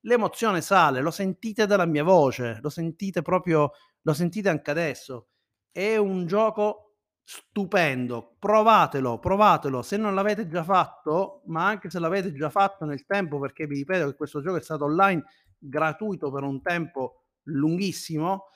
l'emozione 0.00 0.60
sale, 0.60 1.00
lo 1.00 1.10
sentite 1.10 1.66
dalla 1.66 1.86
mia 1.86 2.02
voce, 2.02 2.58
lo 2.60 2.68
sentite 2.68 3.22
proprio, 3.22 3.72
lo 4.02 4.12
sentite 4.12 4.48
anche 4.48 4.70
adesso. 4.70 5.28
È 5.70 5.96
un 5.96 6.26
gioco 6.26 6.96
stupendo, 7.24 8.36
provatelo, 8.38 9.18
provatelo. 9.18 9.82
Se 9.82 9.96
non 9.96 10.14
l'avete 10.14 10.48
già 10.48 10.64
fatto, 10.64 11.42
ma 11.46 11.66
anche 11.66 11.90
se 11.90 11.98
l'avete 11.98 12.32
già 12.32 12.50
fatto 12.50 12.84
nel 12.84 13.04
tempo, 13.06 13.38
perché 13.38 13.66
vi 13.66 13.76
ripeto 13.76 14.06
che 14.08 14.16
questo 14.16 14.42
gioco 14.42 14.56
è 14.56 14.62
stato 14.62 14.84
online 14.84 15.24
gratuito 15.58 16.30
per 16.32 16.42
un 16.42 16.60
tempo 16.60 17.22
lunghissimo, 17.44 18.46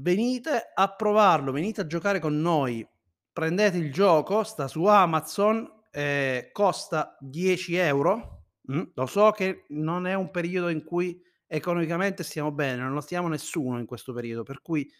venite 0.00 0.72
a 0.74 0.94
provarlo, 0.94 1.52
venite 1.52 1.82
a 1.82 1.86
giocare 1.86 2.20
con 2.20 2.40
noi. 2.40 2.86
Prendete 3.32 3.76
il 3.78 3.92
gioco, 3.92 4.42
sta 4.42 4.68
su 4.68 4.84
Amazon, 4.84 5.68
eh, 5.90 6.50
costa 6.52 7.16
10 7.20 7.76
euro. 7.76 8.44
Mh, 8.62 8.82
lo 8.94 9.06
so 9.06 9.30
che 9.30 9.64
non 9.68 10.06
è 10.06 10.14
un 10.14 10.30
periodo 10.30 10.68
in 10.68 10.84
cui 10.84 11.20
economicamente 11.46 12.22
stiamo 12.22 12.52
bene, 12.52 12.82
non 12.82 12.92
lo 12.92 13.00
stiamo 13.00 13.28
nessuno 13.28 13.78
in 13.78 13.86
questo 13.86 14.12
periodo, 14.12 14.42
per 14.42 14.60
cui 14.60 14.90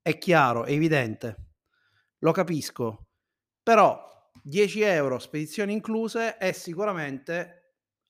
è 0.00 0.18
chiaro, 0.18 0.64
è 0.64 0.72
evidente, 0.72 1.36
lo 2.18 2.32
capisco, 2.32 3.08
però 3.62 4.08
10 4.42 4.80
euro 4.82 5.18
spedizioni 5.18 5.72
incluse 5.72 6.36
è 6.36 6.52
sicuramente 6.52 7.58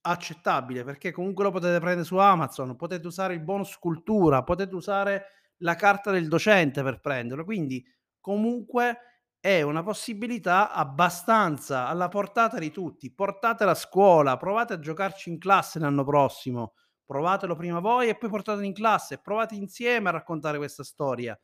accettabile 0.02 0.84
perché 0.84 1.12
comunque 1.12 1.44
lo 1.44 1.50
potete 1.50 1.78
prendere 1.78 2.04
su 2.04 2.16
Amazon, 2.16 2.76
potete 2.76 3.06
usare 3.06 3.34
il 3.34 3.40
bonus 3.40 3.78
cultura, 3.78 4.42
potete 4.42 4.74
usare 4.74 5.26
la 5.62 5.74
carta 5.74 6.10
del 6.10 6.28
docente 6.28 6.82
per 6.82 7.00
prenderlo, 7.00 7.44
quindi 7.44 7.84
comunque 8.20 8.98
è 9.40 9.62
una 9.62 9.82
possibilità 9.82 10.70
abbastanza 10.70 11.88
alla 11.88 12.06
portata 12.06 12.58
di 12.58 12.70
tutti. 12.70 13.12
Portatela 13.12 13.72
a 13.72 13.74
scuola, 13.74 14.36
provate 14.36 14.74
a 14.74 14.78
giocarci 14.78 15.30
in 15.30 15.38
classe 15.38 15.80
l'anno 15.80 16.04
prossimo. 16.04 16.74
Provatelo 17.04 17.56
prima 17.56 17.80
voi 17.80 18.08
e 18.08 18.16
poi 18.16 18.30
portatelo 18.30 18.64
in 18.64 18.72
classe, 18.72 19.18
provate 19.18 19.56
insieme 19.56 20.08
a 20.08 20.12
raccontare 20.12 20.58
questa 20.58 20.84
storia. 20.84 21.38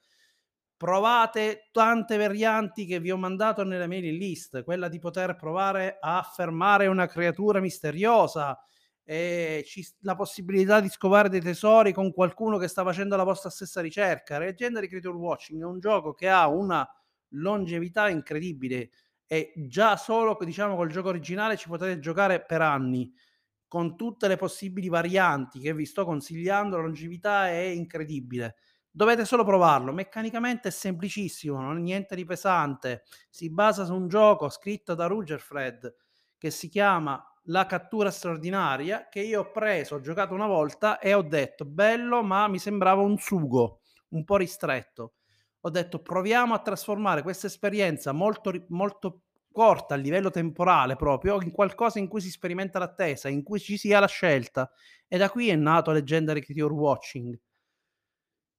Provate 0.76 1.70
tante 1.72 2.16
varianti 2.16 2.86
che 2.86 3.00
vi 3.00 3.10
ho 3.10 3.16
mandato 3.16 3.64
nella 3.64 3.88
mailing 3.88 4.16
list, 4.16 4.62
quella 4.62 4.86
di 4.88 5.00
poter 5.00 5.34
provare 5.34 5.98
a 6.00 6.22
fermare 6.22 6.86
una 6.86 7.08
creatura 7.08 7.58
misteriosa, 7.58 8.56
e 9.10 9.64
ci, 9.64 9.82
la 10.00 10.14
possibilità 10.14 10.80
di 10.80 10.90
scovare 10.90 11.30
dei 11.30 11.40
tesori 11.40 11.94
con 11.94 12.12
qualcuno 12.12 12.58
che 12.58 12.68
sta 12.68 12.84
facendo 12.84 13.16
la 13.16 13.22
vostra 13.22 13.48
stessa 13.48 13.80
ricerca. 13.80 14.38
Legendary 14.38 14.86
Creature 14.86 15.16
Watching 15.16 15.62
è 15.62 15.64
un 15.64 15.80
gioco 15.80 16.12
che 16.12 16.28
ha 16.28 16.46
una 16.46 16.86
longevità 17.28 18.10
incredibile 18.10 18.90
e 19.26 19.54
già 19.66 19.96
solo 19.96 20.36
diciamo 20.38 20.76
col 20.76 20.90
gioco 20.90 21.08
originale 21.08 21.56
ci 21.56 21.68
potete 21.68 21.98
giocare 22.00 22.44
per 22.44 22.60
anni 22.60 23.10
con 23.66 23.96
tutte 23.96 24.28
le 24.28 24.36
possibili 24.36 24.90
varianti 24.90 25.58
che 25.58 25.72
vi 25.72 25.86
sto 25.86 26.04
consigliando, 26.04 26.76
la 26.76 26.82
longevità 26.82 27.48
è 27.48 27.60
incredibile. 27.60 28.56
Dovete 28.90 29.24
solo 29.24 29.42
provarlo, 29.42 29.90
meccanicamente 29.90 30.68
è 30.68 30.70
semplicissimo, 30.70 31.62
non 31.62 31.78
è 31.78 31.80
niente 31.80 32.14
di 32.14 32.26
pesante, 32.26 33.04
si 33.30 33.48
basa 33.50 33.86
su 33.86 33.94
un 33.94 34.06
gioco 34.06 34.50
scritto 34.50 34.94
da 34.94 35.06
Rugerfred 35.06 35.94
che 36.36 36.50
si 36.50 36.68
chiama 36.68 37.22
La 37.48 37.66
cattura 37.66 38.10
straordinaria 38.10 39.08
che 39.08 39.20
io 39.20 39.40
ho 39.40 39.50
preso, 39.50 39.96
ho 39.96 40.00
giocato 40.00 40.34
una 40.34 40.46
volta 40.46 40.98
e 40.98 41.14
ho 41.14 41.22
detto 41.22 41.64
bello, 41.64 42.22
ma 42.22 42.46
mi 42.48 42.58
sembrava 42.58 43.02
un 43.02 43.16
sugo, 43.18 43.80
un 44.10 44.24
po' 44.24 44.36
ristretto 44.36 45.14
ho 45.60 45.70
detto 45.70 46.00
proviamo 46.00 46.54
a 46.54 46.60
trasformare 46.60 47.22
questa 47.22 47.46
esperienza 47.46 48.12
molto, 48.12 48.52
molto 48.68 49.22
corta 49.50 49.94
a 49.94 49.96
livello 49.96 50.30
temporale 50.30 50.94
proprio 50.94 51.40
in 51.42 51.50
qualcosa 51.50 51.98
in 51.98 52.06
cui 52.06 52.20
si 52.20 52.30
sperimenta 52.30 52.78
l'attesa, 52.78 53.28
in 53.28 53.42
cui 53.42 53.58
ci 53.58 53.76
sia 53.76 53.98
la 53.98 54.06
scelta 54.06 54.70
e 55.08 55.18
da 55.18 55.30
qui 55.30 55.48
è 55.48 55.56
nato 55.56 55.90
Legendary 55.90 56.40
Creature 56.40 56.72
Watching. 56.72 57.38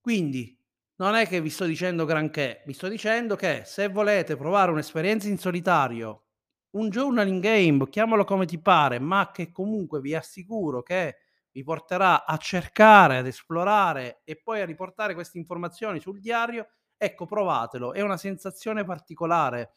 Quindi 0.01 0.57
non 0.95 1.15
è 1.15 1.25
che 1.27 1.39
vi 1.41 1.49
sto 1.49 1.65
dicendo 1.65 2.03
granché, 2.03 2.63
vi 2.65 2.73
sto 2.73 2.87
dicendo 2.89 3.35
che 3.35 3.63
se 3.65 3.87
volete 3.87 4.35
provare 4.35 4.71
un'esperienza 4.71 5.29
in 5.29 5.37
solitario, 5.37 6.28
un 6.71 6.89
journaling 6.89 7.41
game, 7.41 7.89
chiamalo 7.89 8.23
come 8.23 8.45
ti 8.45 8.59
pare, 8.59 8.99
ma 8.99 9.31
che 9.31 9.51
comunque 9.51 9.99
vi 10.01 10.15
assicuro 10.15 10.81
che 10.83 11.17
vi 11.51 11.63
porterà 11.63 12.25
a 12.25 12.37
cercare, 12.37 13.17
ad 13.17 13.27
esplorare 13.27 14.21
e 14.23 14.39
poi 14.41 14.61
a 14.61 14.65
riportare 14.65 15.13
queste 15.13 15.37
informazioni 15.37 15.99
sul 15.99 16.19
diario, 16.19 16.67
Ecco, 17.01 17.25
provatelo, 17.25 17.93
è 17.93 18.01
una 18.01 18.17
sensazione 18.17 18.83
particolare. 18.83 19.71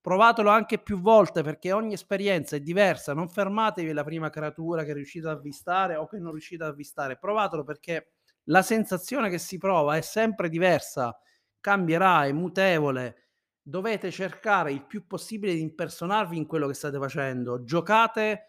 Provatelo 0.00 0.48
anche 0.48 0.78
più 0.78 1.00
volte 1.00 1.42
perché 1.42 1.72
ogni 1.72 1.94
esperienza 1.94 2.54
è 2.54 2.60
diversa. 2.60 3.14
Non 3.14 3.28
fermatevi 3.28 3.90
alla 3.90 4.04
prima 4.04 4.30
creatura 4.30 4.84
che 4.84 4.92
riuscite 4.92 5.26
ad 5.26 5.38
avvistare 5.38 5.96
o 5.96 6.06
che 6.06 6.18
non 6.18 6.30
riuscite 6.30 6.62
ad 6.62 6.70
avvistare. 6.70 7.18
Provatelo 7.18 7.64
perché 7.64 8.12
la 8.44 8.62
sensazione 8.62 9.28
che 9.28 9.38
si 9.38 9.58
prova 9.58 9.96
è 9.96 10.02
sempre 10.02 10.48
diversa, 10.48 11.18
cambierà, 11.58 12.26
è 12.26 12.32
mutevole. 12.32 13.25
Dovete 13.68 14.12
cercare 14.12 14.70
il 14.70 14.86
più 14.86 15.08
possibile 15.08 15.52
di 15.52 15.60
impersonarvi 15.60 16.36
in 16.36 16.46
quello 16.46 16.68
che 16.68 16.74
state 16.74 16.98
facendo. 16.98 17.64
Giocate 17.64 18.44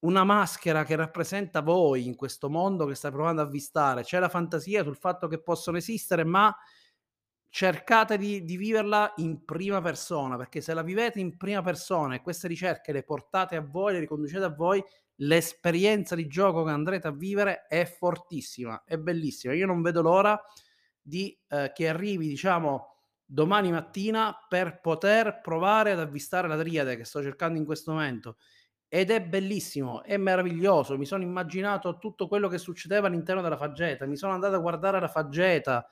una 0.00 0.24
maschera 0.24 0.82
che 0.82 0.96
rappresenta 0.96 1.60
voi 1.60 2.08
in 2.08 2.16
questo 2.16 2.50
mondo 2.50 2.84
che 2.86 2.96
stai 2.96 3.12
provando 3.12 3.40
a 3.40 3.44
avvistare. 3.44 4.02
C'è 4.02 4.18
la 4.18 4.28
fantasia 4.28 4.82
sul 4.82 4.96
fatto 4.96 5.28
che 5.28 5.40
possono 5.40 5.76
esistere, 5.76 6.24
ma 6.24 6.52
cercate 7.48 8.18
di, 8.18 8.42
di, 8.42 8.56
viverla 8.56 9.12
in 9.18 9.44
prima 9.44 9.80
persona, 9.80 10.36
perché 10.36 10.60
se 10.60 10.74
la 10.74 10.82
vivete 10.82 11.20
in 11.20 11.36
prima 11.36 11.62
persona 11.62 12.16
e 12.16 12.20
queste 12.20 12.48
ricerche 12.48 12.90
le 12.90 13.04
portate 13.04 13.54
a 13.54 13.60
voi, 13.60 13.92
le 13.92 14.00
riconducete 14.00 14.44
a 14.44 14.52
voi, 14.52 14.82
l'esperienza 15.18 16.16
di 16.16 16.26
gioco 16.26 16.64
che 16.64 16.70
andrete 16.72 17.06
a 17.06 17.12
vivere 17.12 17.66
è 17.68 17.84
fortissima, 17.84 18.82
è 18.84 18.96
bellissima. 18.96 19.54
Io 19.54 19.66
non 19.66 19.82
vedo 19.82 20.02
l'ora 20.02 20.36
di 21.00 21.38
eh, 21.46 21.70
che 21.72 21.88
arrivi, 21.88 22.26
diciamo, 22.26 22.91
domani 23.32 23.70
mattina 23.72 24.36
per 24.48 24.80
poter 24.80 25.40
provare 25.40 25.92
ad 25.92 26.00
avvistare 26.00 26.48
la 26.48 26.58
triade 26.58 26.96
che 26.96 27.04
sto 27.04 27.22
cercando 27.22 27.58
in 27.58 27.64
questo 27.64 27.92
momento. 27.92 28.36
Ed 28.88 29.10
è 29.10 29.22
bellissimo, 29.22 30.02
è 30.02 30.18
meraviglioso. 30.18 30.98
Mi 30.98 31.06
sono 31.06 31.22
immaginato 31.22 31.96
tutto 31.98 32.28
quello 32.28 32.48
che 32.48 32.58
succedeva 32.58 33.06
all'interno 33.06 33.40
della 33.42 33.56
faggeta. 33.56 34.06
Mi 34.06 34.16
sono 34.16 34.34
andato 34.34 34.56
a 34.56 34.58
guardare 34.58 35.00
la 35.00 35.08
faggeta, 35.08 35.86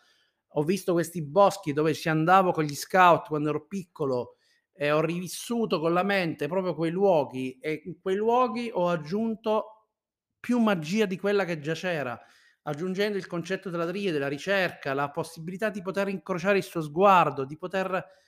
ho 0.54 0.62
visto 0.62 0.92
questi 0.92 1.22
boschi 1.24 1.72
dove 1.72 1.94
ci 1.94 2.08
andavo 2.10 2.52
con 2.52 2.64
gli 2.64 2.74
scout 2.74 3.28
quando 3.28 3.48
ero 3.50 3.66
piccolo 3.66 4.36
e 4.72 4.90
ho 4.90 5.00
rivissuto 5.00 5.80
con 5.80 5.92
la 5.92 6.02
mente 6.02 6.48
proprio 6.48 6.74
quei 6.74 6.90
luoghi 6.90 7.58
e 7.60 7.82
in 7.84 8.00
quei 8.00 8.16
luoghi 8.16 8.70
ho 8.72 8.88
aggiunto 8.88 9.88
più 10.40 10.58
magia 10.58 11.06
di 11.06 11.18
quella 11.18 11.44
che 11.44 11.60
già 11.60 11.74
c'era, 11.74 12.18
aggiungendo 12.62 13.16
il 13.18 13.26
concetto 13.26 13.70
della 13.70 13.86
triade, 13.86 14.12
della 14.12 14.28
ricerca, 14.28 14.94
la 14.94 15.10
possibilità 15.10 15.70
di 15.70 15.82
poter 15.82 16.08
incrociare 16.08 16.58
il 16.58 16.64
suo 16.64 16.82
sguardo, 16.82 17.44
di 17.44 17.56
poter 17.56 18.18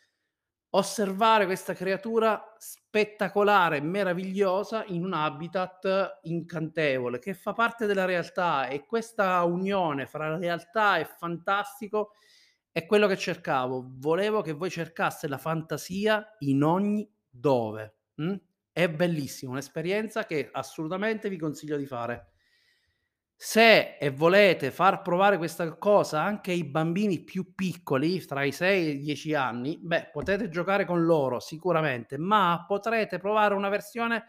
osservare 0.74 1.44
questa 1.44 1.74
creatura 1.74 2.54
spettacolare, 2.56 3.80
meravigliosa 3.82 4.84
in 4.86 5.04
un 5.04 5.12
habitat 5.12 6.20
incantevole 6.22 7.18
che 7.18 7.34
fa 7.34 7.52
parte 7.52 7.84
della 7.86 8.06
realtà 8.06 8.68
e 8.68 8.86
questa 8.86 9.42
unione 9.42 10.06
fra 10.06 10.30
la 10.30 10.38
realtà 10.38 10.96
e 10.98 11.04
fantastico 11.04 12.12
è 12.70 12.86
quello 12.86 13.06
che 13.06 13.18
cercavo. 13.18 13.84
Volevo 13.98 14.40
che 14.40 14.52
voi 14.52 14.70
cercaste 14.70 15.28
la 15.28 15.36
fantasia 15.38 16.36
in 16.40 16.62
ogni 16.62 17.10
dove. 17.28 17.96
Mm? 18.22 18.34
È 18.72 18.88
bellissimo, 18.88 19.52
un'esperienza 19.52 20.24
che 20.24 20.48
assolutamente 20.50 21.28
vi 21.28 21.36
consiglio 21.36 21.76
di 21.76 21.84
fare. 21.86 22.31
Se 23.44 23.96
e 23.98 24.10
volete 24.10 24.70
far 24.70 25.02
provare 25.02 25.36
questa 25.36 25.76
cosa 25.76 26.22
anche 26.22 26.52
ai 26.52 26.62
bambini 26.62 27.24
più 27.24 27.56
piccoli, 27.56 28.24
tra 28.24 28.44
i 28.44 28.52
6 28.52 28.86
e 28.86 28.90
i 28.90 28.98
10 28.98 29.34
anni, 29.34 29.80
beh, 29.82 30.10
potete 30.12 30.48
giocare 30.48 30.84
con 30.84 31.04
loro 31.04 31.40
sicuramente, 31.40 32.16
ma 32.18 32.64
potrete 32.68 33.18
provare 33.18 33.54
una 33.54 33.68
versione 33.68 34.26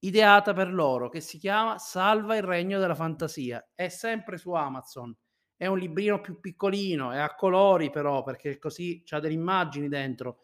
ideata 0.00 0.52
per 0.52 0.70
loro 0.74 1.08
che 1.08 1.20
si 1.20 1.38
chiama 1.38 1.78
Salva 1.78 2.36
il 2.36 2.42
regno 2.42 2.78
della 2.78 2.94
fantasia. 2.94 3.66
È 3.74 3.88
sempre 3.88 4.36
su 4.36 4.52
Amazon. 4.52 5.16
È 5.56 5.66
un 5.66 5.78
librino 5.78 6.20
più 6.20 6.38
piccolino, 6.38 7.12
è 7.12 7.18
a 7.18 7.34
colori 7.34 7.88
però, 7.88 8.22
perché 8.24 8.58
così 8.58 9.00
c'ha 9.06 9.20
delle 9.20 9.32
immagini 9.34 9.88
dentro 9.88 10.40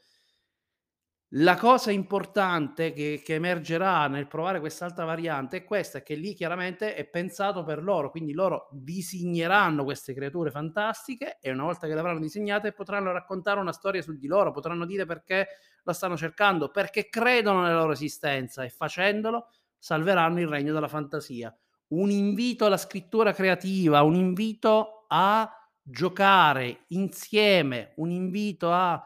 la 1.37 1.57
cosa 1.57 1.91
importante 1.91 2.93
che, 2.93 3.21
che 3.25 3.35
emergerà 3.35 4.07
nel 4.07 4.29
provare 4.29 4.61
quest'altra 4.61 5.05
variante 5.05 5.59
è 5.59 5.65
questa, 5.65 6.03
che 6.03 6.15
lì 6.15 6.33
chiaramente 6.33 6.95
è 6.95 7.05
pensato 7.07 7.65
per 7.65 7.83
loro, 7.83 8.11
quindi 8.11 8.33
loro 8.33 8.69
disegneranno 8.71 9.83
queste 9.83 10.15
creature 10.15 10.53
fantastiche 10.53 11.39
e 11.41 11.51
una 11.51 11.65
volta 11.65 11.89
che 11.89 11.95
le 11.95 11.99
avranno 11.99 12.21
disegnate 12.21 12.71
potranno 12.71 13.11
raccontare 13.11 13.59
una 13.59 13.73
storia 13.73 14.01
su 14.01 14.17
di 14.17 14.29
loro, 14.29 14.53
potranno 14.53 14.87
dire 14.87 15.07
perché 15.07 15.49
la 15.83 15.93
stanno 15.93 16.17
cercando, 16.17 16.71
perché 16.71 17.09
credono 17.09 17.63
nella 17.63 17.81
loro 17.81 17.93
esistenza 17.93 18.63
e 18.63 18.69
facendolo 18.69 19.49
salveranno 19.77 20.39
il 20.39 20.47
regno 20.47 20.73
della 20.73 20.89
fantasia. 20.89 21.53
Un 21.89 22.11
invito 22.11 22.65
alla 22.65 22.77
scrittura 22.77 23.33
creativa, 23.33 24.03
un 24.03 24.15
invito 24.15 25.05
a 25.09 25.51
giocare 25.83 26.85
insieme, 26.89 27.93
un 27.97 28.11
invito 28.11 28.73
a 28.73 29.05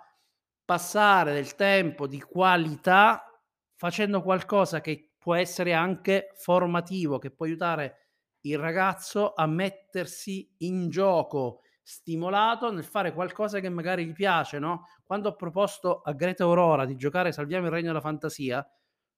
passare 0.69 1.33
del 1.33 1.55
tempo 1.55 2.07
di 2.07 2.21
qualità 2.21 3.25
facendo 3.75 4.21
qualcosa 4.21 4.83
che 4.83 5.13
può 5.17 5.35
essere 5.35 5.73
anche 5.73 6.35
formativo, 6.37 7.17
che 7.19 7.31
può 7.31 7.47
aiutare 7.47 8.09
il 8.41 8.59
ragazzo 8.59 9.33
a 9.35 9.47
mettersi 9.47 10.47
in 10.59 10.91
gioco, 10.91 11.63
stimolato 11.83 12.71
nel 12.71 12.85
fare 12.85 13.15
qualcosa 13.15 13.61
che 13.61 13.71
magari 13.71 14.05
gli 14.05 14.13
piace, 14.13 14.59
no? 14.59 14.85
Quando 15.05 15.31
ho 15.31 15.37
proposto 15.37 16.03
a 16.03 16.13
Greta 16.13 16.45
Aurora 16.45 16.85
di 16.85 16.97
giocare 16.97 17.33
Salviamo 17.33 17.65
il 17.65 17.73
Regno 17.73 17.87
della 17.87 18.03
Fantasia, 18.03 18.63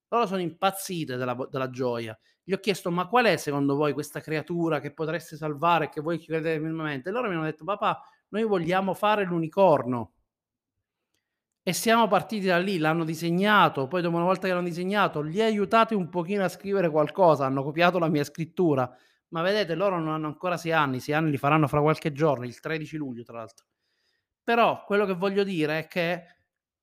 loro 0.07 0.25
sono 0.27 0.39
impazzite 0.39 1.17
della, 1.17 1.35
della 1.49 1.69
gioia. 1.69 2.17
Gli 2.41 2.53
ho 2.53 2.59
chiesto: 2.59 2.89
Ma 2.91 3.07
qual 3.07 3.25
è 3.25 3.35
secondo 3.35 3.75
voi 3.75 3.91
questa 3.91 4.21
creatura 4.21 4.79
che 4.79 4.93
potreste 4.93 5.35
salvare, 5.35 5.89
che 5.89 5.99
voi 5.99 6.17
credete 6.17 6.59
minimamente? 6.59 7.09
E 7.09 7.11
loro 7.11 7.27
mi 7.27 7.35
hanno 7.35 7.43
detto: 7.43 7.65
Papà, 7.65 8.01
noi 8.29 8.43
vogliamo 8.45 8.93
fare 8.93 9.25
l'unicorno. 9.25 10.13
E 11.63 11.73
siamo 11.73 12.07
partiti 12.07 12.47
da 12.47 12.57
lì, 12.57 12.79
l'hanno 12.79 13.03
disegnato, 13.03 13.87
poi 13.87 14.01
dopo 14.01 14.15
una 14.15 14.25
volta 14.25 14.47
che 14.47 14.53
l'hanno 14.53 14.67
disegnato, 14.67 15.21
li 15.21 15.41
aiutate 15.41 15.93
un 15.93 16.09
pochino 16.09 16.43
a 16.43 16.49
scrivere 16.49 16.89
qualcosa, 16.89 17.45
hanno 17.45 17.61
copiato 17.61 17.99
la 17.99 18.09
mia 18.09 18.23
scrittura, 18.23 18.91
ma 19.29 19.43
vedete 19.43 19.75
loro 19.75 19.99
non 19.99 20.09
hanno 20.09 20.25
ancora 20.25 20.57
6 20.57 20.71
anni, 20.71 20.99
6 20.99 21.13
anni 21.13 21.29
li 21.29 21.37
faranno 21.37 21.67
fra 21.67 21.79
qualche 21.81 22.13
giorno, 22.13 22.45
il 22.45 22.59
13 22.59 22.97
luglio 22.97 23.23
tra 23.23 23.37
l'altro. 23.37 23.67
Però 24.43 24.83
quello 24.85 25.05
che 25.05 25.13
voglio 25.13 25.43
dire 25.43 25.79
è 25.81 25.87
che 25.87 26.25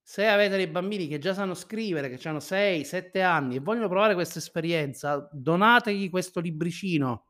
se 0.01 0.27
avete 0.29 0.57
dei 0.57 0.69
bambini 0.69 1.09
che 1.09 1.19
già 1.19 1.35
sanno 1.35 1.55
scrivere, 1.55 2.09
che 2.09 2.29
hanno 2.29 2.41
6, 2.41 2.85
7 2.85 3.21
anni 3.21 3.57
e 3.57 3.61
vogliono 3.61 3.89
provare 3.89 4.15
questa 4.15 4.39
esperienza, 4.39 5.29
donategli 5.33 6.09
questo 6.09 6.39
libricino 6.39 7.25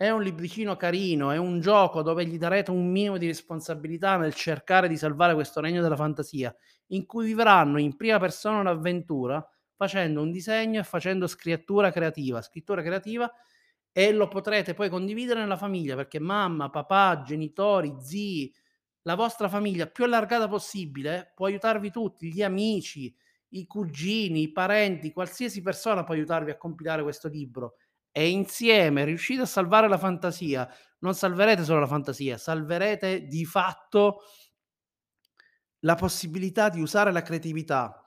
è 0.00 0.08
un 0.08 0.22
libricino 0.22 0.76
carino, 0.76 1.30
è 1.30 1.36
un 1.36 1.60
gioco 1.60 2.00
dove 2.00 2.24
gli 2.24 2.38
darete 2.38 2.70
un 2.70 2.90
minimo 2.90 3.18
di 3.18 3.26
responsabilità 3.26 4.16
nel 4.16 4.32
cercare 4.32 4.88
di 4.88 4.96
salvare 4.96 5.34
questo 5.34 5.60
regno 5.60 5.82
della 5.82 5.94
fantasia, 5.94 6.56
in 6.92 7.04
cui 7.04 7.26
vivranno 7.26 7.78
in 7.78 7.94
prima 7.96 8.18
persona 8.18 8.60
un'avventura 8.60 9.46
facendo 9.76 10.22
un 10.22 10.30
disegno 10.30 10.80
e 10.80 10.84
facendo 10.84 11.26
scrittura 11.26 11.90
creativa, 11.90 12.40
scrittura 12.40 12.80
creativa 12.80 13.30
e 13.92 14.10
lo 14.12 14.26
potrete 14.28 14.72
poi 14.72 14.88
condividere 14.88 15.40
nella 15.40 15.58
famiglia 15.58 15.96
perché 15.96 16.18
mamma, 16.18 16.70
papà, 16.70 17.20
genitori, 17.20 17.94
zii, 18.00 18.54
la 19.02 19.16
vostra 19.16 19.50
famiglia 19.50 19.86
più 19.86 20.04
allargata 20.04 20.48
possibile 20.48 21.30
può 21.34 21.44
aiutarvi 21.44 21.90
tutti, 21.90 22.32
gli 22.32 22.42
amici, 22.42 23.14
i 23.50 23.66
cugini, 23.66 24.44
i 24.44 24.50
parenti, 24.50 25.12
qualsiasi 25.12 25.60
persona 25.60 26.04
può 26.04 26.14
aiutarvi 26.14 26.52
a 26.52 26.56
compilare 26.56 27.02
questo 27.02 27.28
libro 27.28 27.74
e 28.12 28.28
insieme 28.28 29.04
riuscite 29.04 29.42
a 29.42 29.46
salvare 29.46 29.88
la 29.88 29.98
fantasia, 29.98 30.68
non 31.00 31.14
salverete 31.14 31.64
solo 31.64 31.80
la 31.80 31.86
fantasia, 31.86 32.36
salverete 32.36 33.26
di 33.26 33.44
fatto 33.44 34.22
la 35.80 35.94
possibilità 35.94 36.68
di 36.68 36.80
usare 36.80 37.12
la 37.12 37.22
creatività. 37.22 38.06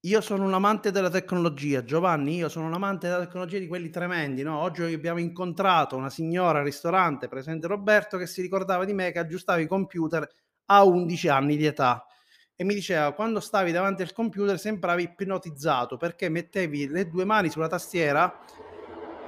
Io 0.00 0.20
sono 0.20 0.44
un 0.44 0.54
amante 0.54 0.92
della 0.92 1.10
tecnologia, 1.10 1.82
Giovanni, 1.82 2.36
io 2.36 2.48
sono 2.48 2.66
un 2.66 2.74
amante 2.74 3.08
della 3.08 3.24
tecnologia 3.24 3.58
di 3.58 3.66
quelli 3.66 3.90
tremendi, 3.90 4.42
no? 4.44 4.60
Oggi 4.60 4.82
abbiamo 4.84 5.18
incontrato 5.18 5.96
una 5.96 6.10
signora 6.10 6.60
al 6.60 6.64
ristorante, 6.64 7.26
presente 7.26 7.66
Roberto, 7.66 8.16
che 8.16 8.26
si 8.26 8.40
ricordava 8.40 8.84
di 8.84 8.92
me 8.92 9.10
che 9.10 9.18
aggiustava 9.18 9.58
i 9.60 9.66
computer 9.66 10.28
a 10.66 10.84
11 10.84 11.28
anni 11.28 11.56
di 11.56 11.66
età 11.66 12.06
e 12.54 12.64
mi 12.64 12.74
diceva 12.74 13.12
quando 13.12 13.38
stavi 13.40 13.70
davanti 13.70 14.02
al 14.02 14.12
computer 14.12 14.58
sembravi 14.58 15.02
ipnotizzato 15.02 15.98
perché 15.98 16.28
mettevi 16.30 16.88
le 16.88 17.06
due 17.08 17.24
mani 17.24 17.50
sulla 17.50 17.68
tastiera 17.68 18.32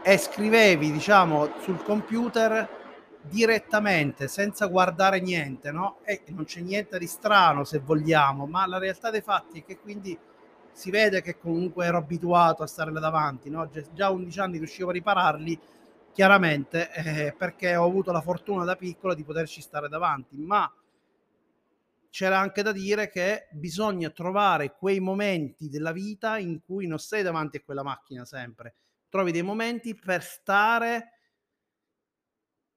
e 0.02 0.18
scrivevi, 0.18 0.92
diciamo, 0.92 1.60
sul 1.60 1.82
computer 1.82 2.76
direttamente, 3.20 4.28
senza 4.28 4.66
guardare 4.66 5.20
niente, 5.20 5.70
no? 5.70 5.98
E 6.04 6.22
non 6.28 6.44
c'è 6.44 6.60
niente 6.60 6.98
di 6.98 7.06
strano 7.06 7.64
se 7.64 7.78
vogliamo, 7.78 8.46
ma 8.46 8.66
la 8.66 8.78
realtà 8.78 9.10
dei 9.10 9.20
fatti 9.20 9.60
è 9.60 9.64
che 9.64 9.78
quindi 9.78 10.18
si 10.72 10.90
vede 10.90 11.20
che 11.20 11.38
comunque 11.38 11.84
ero 11.86 11.98
abituato 11.98 12.62
a 12.62 12.66
stare 12.66 12.92
là 12.92 13.00
davanti, 13.00 13.50
no? 13.50 13.68
Già 13.92 14.06
a 14.06 14.10
11 14.10 14.40
anni 14.40 14.58
riuscivo 14.58 14.90
a 14.90 14.92
ripararli, 14.92 15.58
chiaramente, 16.12 16.90
eh, 16.92 17.34
perché 17.36 17.76
ho 17.76 17.84
avuto 17.84 18.12
la 18.12 18.20
fortuna 18.20 18.64
da 18.64 18.76
piccolo 18.76 19.14
di 19.14 19.24
poterci 19.24 19.60
stare 19.60 19.88
davanti, 19.88 20.36
ma 20.36 20.72
c'era 22.10 22.38
anche 22.38 22.62
da 22.62 22.72
dire 22.72 23.10
che 23.10 23.48
bisogna 23.50 24.08
trovare 24.10 24.74
quei 24.76 24.98
momenti 25.00 25.68
della 25.68 25.92
vita 25.92 26.38
in 26.38 26.60
cui 26.64 26.86
non 26.86 26.98
sei 26.98 27.22
davanti 27.22 27.58
a 27.58 27.62
quella 27.64 27.82
macchina 27.82 28.24
sempre 28.24 28.74
trovi 29.08 29.32
dei 29.32 29.42
momenti 29.42 29.94
per 29.94 30.22
stare 30.22 31.12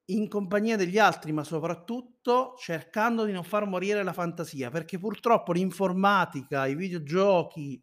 in 0.05 0.27
compagnia 0.27 0.75
degli 0.75 0.97
altri, 0.97 1.31
ma 1.31 1.43
soprattutto 1.43 2.55
cercando 2.57 3.23
di 3.23 3.31
non 3.31 3.43
far 3.43 3.65
morire 3.65 4.03
la 4.03 4.13
fantasia, 4.13 4.69
perché 4.69 4.99
purtroppo 4.99 5.53
l'informatica, 5.53 6.65
i 6.67 6.75
videogiochi, 6.75 7.81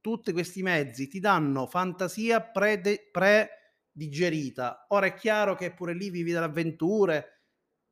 tutti 0.00 0.32
questi 0.32 0.62
mezzi 0.62 1.08
ti 1.08 1.18
danno 1.18 1.66
fantasia 1.66 2.40
pre-digerita. 2.40 4.84
Pre 4.86 4.96
Ora 4.96 5.06
è 5.06 5.14
chiaro 5.14 5.54
che 5.56 5.74
pure 5.74 5.94
lì 5.94 6.10
vivi 6.10 6.30
delle 6.30 6.44
avventure, 6.44 7.40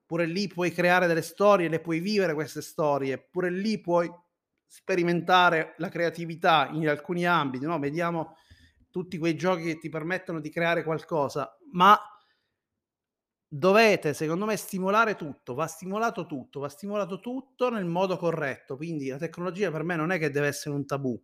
pure 0.06 0.26
lì 0.26 0.46
puoi 0.46 0.70
creare 0.70 1.08
delle 1.08 1.22
storie, 1.22 1.68
le 1.68 1.80
puoi 1.80 1.98
vivere 1.98 2.34
queste 2.34 2.62
storie, 2.62 3.18
pure 3.18 3.50
lì 3.50 3.80
puoi 3.80 4.08
sperimentare 4.66 5.74
la 5.78 5.88
creatività 5.88 6.68
in 6.72 6.88
alcuni 6.88 7.26
ambiti, 7.26 7.64
no? 7.64 7.78
Vediamo 7.80 8.36
tutti 8.94 9.18
quei 9.18 9.34
giochi 9.34 9.64
che 9.64 9.78
ti 9.78 9.88
permettono 9.88 10.38
di 10.38 10.50
creare 10.50 10.84
qualcosa, 10.84 11.58
ma 11.72 11.98
dovete, 13.48 14.14
secondo 14.14 14.44
me, 14.46 14.56
stimolare 14.56 15.16
tutto, 15.16 15.54
va 15.54 15.66
stimolato 15.66 16.26
tutto, 16.26 16.60
va 16.60 16.68
stimolato 16.68 17.20
tutto 17.20 17.70
nel 17.70 17.84
modo 17.84 18.16
corretto. 18.16 18.76
Quindi 18.76 19.08
la 19.08 19.18
tecnologia 19.18 19.70
per 19.70 19.82
me 19.84 19.96
non 19.96 20.10
è 20.10 20.18
che 20.18 20.30
deve 20.30 20.48
essere 20.48 20.74
un 20.74 20.86
tabù, 20.86 21.20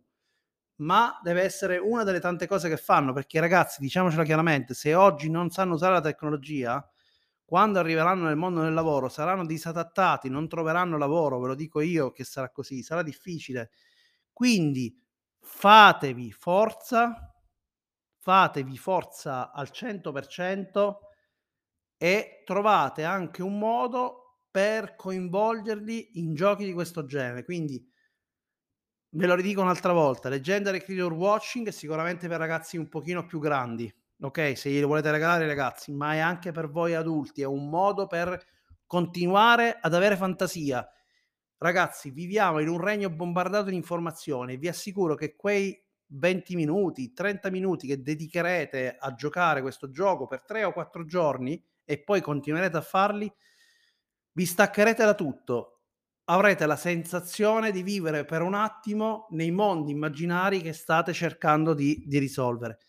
ma 0.77 1.19
deve 1.23 1.43
essere 1.43 1.77
una 1.77 2.03
delle 2.03 2.19
tante 2.19 2.47
cose 2.47 2.69
che 2.69 2.77
fanno, 2.77 3.13
perché 3.13 3.39
ragazzi, 3.39 3.81
diciamocela 3.81 4.23
chiaramente, 4.23 4.73
se 4.73 4.95
oggi 4.95 5.29
non 5.29 5.49
sanno 5.51 5.75
usare 5.75 5.93
la 5.95 6.01
tecnologia, 6.01 6.85
quando 7.45 7.79
arriveranno 7.79 8.25
nel 8.27 8.37
mondo 8.37 8.61
del 8.61 8.73
lavoro 8.73 9.09
saranno 9.09 9.45
disadattati, 9.45 10.29
non 10.29 10.47
troveranno 10.47 10.97
lavoro, 10.97 11.39
ve 11.39 11.47
lo 11.49 11.55
dico 11.55 11.81
io 11.81 12.11
che 12.11 12.23
sarà 12.23 12.49
così, 12.51 12.83
sarà 12.83 13.03
difficile. 13.03 13.71
Quindi 14.33 14.97
fatevi 15.39 16.31
forza 16.31 17.30
fatevi 18.21 18.77
forza 18.77 19.51
al 19.51 19.69
100% 19.71 20.97
e 21.97 22.43
trovate 22.45 23.03
anche 23.03 23.41
un 23.41 23.57
modo 23.57 24.43
per 24.51 24.95
coinvolgerli 24.95 26.19
in 26.19 26.35
giochi 26.35 26.65
di 26.65 26.73
questo 26.73 27.05
genere. 27.05 27.43
Quindi 27.43 27.83
ve 29.13 29.25
lo 29.25 29.33
ridico 29.35 29.61
un'altra 29.61 29.91
volta, 29.91 30.29
Legendary 30.29 30.79
Creature 30.79 31.15
Watching 31.15 31.67
è 31.67 31.71
sicuramente 31.71 32.27
per 32.27 32.37
ragazzi 32.37 32.77
un 32.77 32.87
pochino 32.89 33.25
più 33.25 33.39
grandi, 33.39 33.91
ok? 34.21 34.55
Se 34.55 34.69
glielo 34.69 34.87
volete 34.87 35.11
regalare 35.11 35.47
ragazzi, 35.47 35.91
ma 35.91 36.13
è 36.13 36.19
anche 36.19 36.51
per 36.51 36.69
voi 36.69 36.93
adulti, 36.93 37.41
è 37.41 37.45
un 37.45 37.69
modo 37.69 38.07
per 38.07 38.39
continuare 38.85 39.77
ad 39.81 39.93
avere 39.93 40.15
fantasia. 40.15 40.87
Ragazzi, 41.57 42.11
viviamo 42.11 42.59
in 42.59 42.69
un 42.69 42.79
regno 42.79 43.09
bombardato 43.09 43.69
di 43.69 43.75
informazioni, 43.75 44.57
vi 44.57 44.67
assicuro 44.67 45.15
che 45.15 45.35
quei 45.35 45.77
20 46.13 46.55
minuti, 46.55 47.13
30 47.13 47.49
minuti 47.49 47.87
che 47.87 48.01
dedicherete 48.01 48.97
a 48.99 49.13
giocare 49.13 49.61
questo 49.61 49.89
gioco 49.89 50.27
per 50.27 50.43
3 50.43 50.65
o 50.65 50.73
4 50.73 51.05
giorni 51.05 51.63
e 51.83 52.01
poi 52.01 52.21
continuerete 52.21 52.77
a 52.77 52.81
farli, 52.81 53.31
vi 54.33 54.45
staccherete 54.45 55.03
da 55.03 55.13
tutto. 55.13 55.79
Avrete 56.25 56.65
la 56.65 56.75
sensazione 56.75 57.71
di 57.71 57.83
vivere 57.83 58.25
per 58.25 58.41
un 58.41 58.53
attimo 58.53 59.27
nei 59.31 59.51
mondi 59.51 59.91
immaginari 59.91 60.61
che 60.61 60.73
state 60.73 61.13
cercando 61.13 61.73
di, 61.73 62.03
di 62.05 62.19
risolvere. 62.19 62.79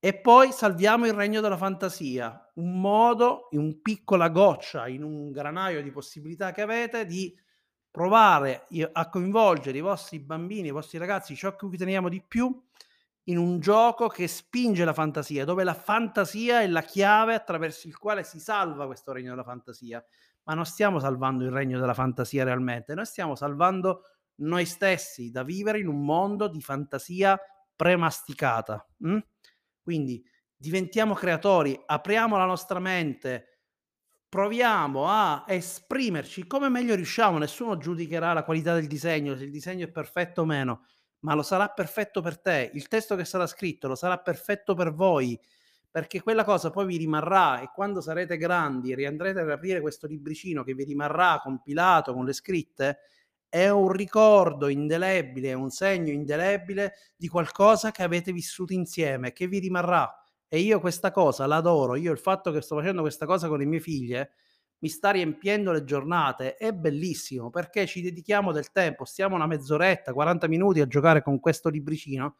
E 0.00 0.20
poi 0.20 0.52
salviamo 0.52 1.06
il 1.06 1.12
regno 1.12 1.40
della 1.40 1.56
fantasia, 1.56 2.52
un 2.54 2.80
modo, 2.80 3.48
in 3.50 3.58
un 3.58 3.80
piccola 3.82 4.28
goccia, 4.28 4.86
in 4.86 5.02
un 5.02 5.32
granaio 5.32 5.82
di 5.82 5.90
possibilità 5.90 6.52
che 6.52 6.62
avete 6.62 7.04
di 7.04 7.34
provare 7.98 8.68
a 8.92 9.08
coinvolgere 9.08 9.76
i 9.76 9.80
vostri 9.80 10.20
bambini, 10.20 10.68
i 10.68 10.70
vostri 10.70 10.98
ragazzi, 10.98 11.34
ciò 11.34 11.56
che 11.56 11.66
cui 11.66 11.76
teniamo 11.76 12.08
di 12.08 12.22
più, 12.22 12.48
in 13.24 13.38
un 13.38 13.58
gioco 13.58 14.06
che 14.06 14.28
spinge 14.28 14.84
la 14.84 14.92
fantasia, 14.92 15.44
dove 15.44 15.64
la 15.64 15.74
fantasia 15.74 16.60
è 16.60 16.68
la 16.68 16.82
chiave 16.82 17.34
attraverso 17.34 17.88
il 17.88 17.98
quale 17.98 18.22
si 18.22 18.38
salva 18.38 18.86
questo 18.86 19.10
regno 19.10 19.30
della 19.30 19.42
fantasia. 19.42 20.02
Ma 20.44 20.54
non 20.54 20.64
stiamo 20.64 21.00
salvando 21.00 21.42
il 21.42 21.50
regno 21.50 21.80
della 21.80 21.92
fantasia 21.92 22.44
realmente, 22.44 22.94
noi 22.94 23.04
stiamo 23.04 23.34
salvando 23.34 24.02
noi 24.42 24.64
stessi 24.64 25.32
da 25.32 25.42
vivere 25.42 25.80
in 25.80 25.88
un 25.88 26.04
mondo 26.04 26.46
di 26.46 26.60
fantasia 26.60 27.36
premasticata. 27.74 28.86
Hm? 28.98 29.18
Quindi 29.82 30.24
diventiamo 30.56 31.14
creatori, 31.14 31.76
apriamo 31.84 32.36
la 32.36 32.44
nostra 32.44 32.78
mente, 32.78 33.57
proviamo 34.28 35.06
a 35.08 35.44
esprimerci 35.46 36.46
come 36.46 36.68
meglio 36.68 36.94
riusciamo. 36.94 37.38
Nessuno 37.38 37.76
giudicherà 37.78 38.32
la 38.32 38.44
qualità 38.44 38.74
del 38.74 38.86
disegno, 38.86 39.36
se 39.36 39.44
il 39.44 39.50
disegno 39.50 39.86
è 39.86 39.90
perfetto 39.90 40.42
o 40.42 40.44
meno, 40.44 40.84
ma 41.20 41.34
lo 41.34 41.42
sarà 41.42 41.68
perfetto 41.68 42.20
per 42.20 42.40
te. 42.40 42.70
Il 42.74 42.88
testo 42.88 43.16
che 43.16 43.24
sarà 43.24 43.46
scritto 43.46 43.88
lo 43.88 43.94
sarà 43.94 44.18
perfetto 44.18 44.74
per 44.74 44.92
voi, 44.92 45.38
perché 45.90 46.22
quella 46.22 46.44
cosa 46.44 46.70
poi 46.70 46.86
vi 46.86 46.96
rimarrà 46.98 47.60
e 47.60 47.70
quando 47.74 48.00
sarete 48.00 48.36
grandi 48.36 48.92
e 48.92 48.94
riandrete 48.94 49.40
ad 49.40 49.50
aprire 49.50 49.80
questo 49.80 50.06
libricino 50.06 50.62
che 50.62 50.74
vi 50.74 50.84
rimarrà 50.84 51.40
compilato 51.42 52.12
con 52.12 52.24
le 52.24 52.32
scritte, 52.32 52.98
è 53.48 53.68
un 53.70 53.90
ricordo 53.90 54.68
indelebile, 54.68 55.50
è 55.50 55.54
un 55.54 55.70
segno 55.70 56.12
indelebile 56.12 56.94
di 57.16 57.28
qualcosa 57.28 57.90
che 57.90 58.02
avete 58.02 58.30
vissuto 58.32 58.74
insieme, 58.74 59.32
che 59.32 59.46
vi 59.46 59.58
rimarrà. 59.58 60.12
E 60.48 60.60
io 60.60 60.80
questa 60.80 61.10
cosa 61.10 61.46
l'adoro, 61.46 61.94
io 61.94 62.10
il 62.10 62.18
fatto 62.18 62.50
che 62.50 62.62
sto 62.62 62.76
facendo 62.76 63.02
questa 63.02 63.26
cosa 63.26 63.48
con 63.48 63.58
le 63.58 63.66
mie 63.66 63.80
figlie 63.80 64.32
mi 64.80 64.88
sta 64.88 65.10
riempiendo 65.10 65.72
le 65.72 65.84
giornate, 65.84 66.54
è 66.54 66.72
bellissimo 66.72 67.50
perché 67.50 67.86
ci 67.86 68.00
dedichiamo 68.00 68.52
del 68.52 68.70
tempo, 68.70 69.04
stiamo 69.04 69.34
una 69.34 69.46
mezz'oretta, 69.46 70.12
40 70.12 70.46
minuti 70.48 70.80
a 70.80 70.86
giocare 70.86 71.22
con 71.22 71.40
questo 71.40 71.68
libricino 71.68 72.36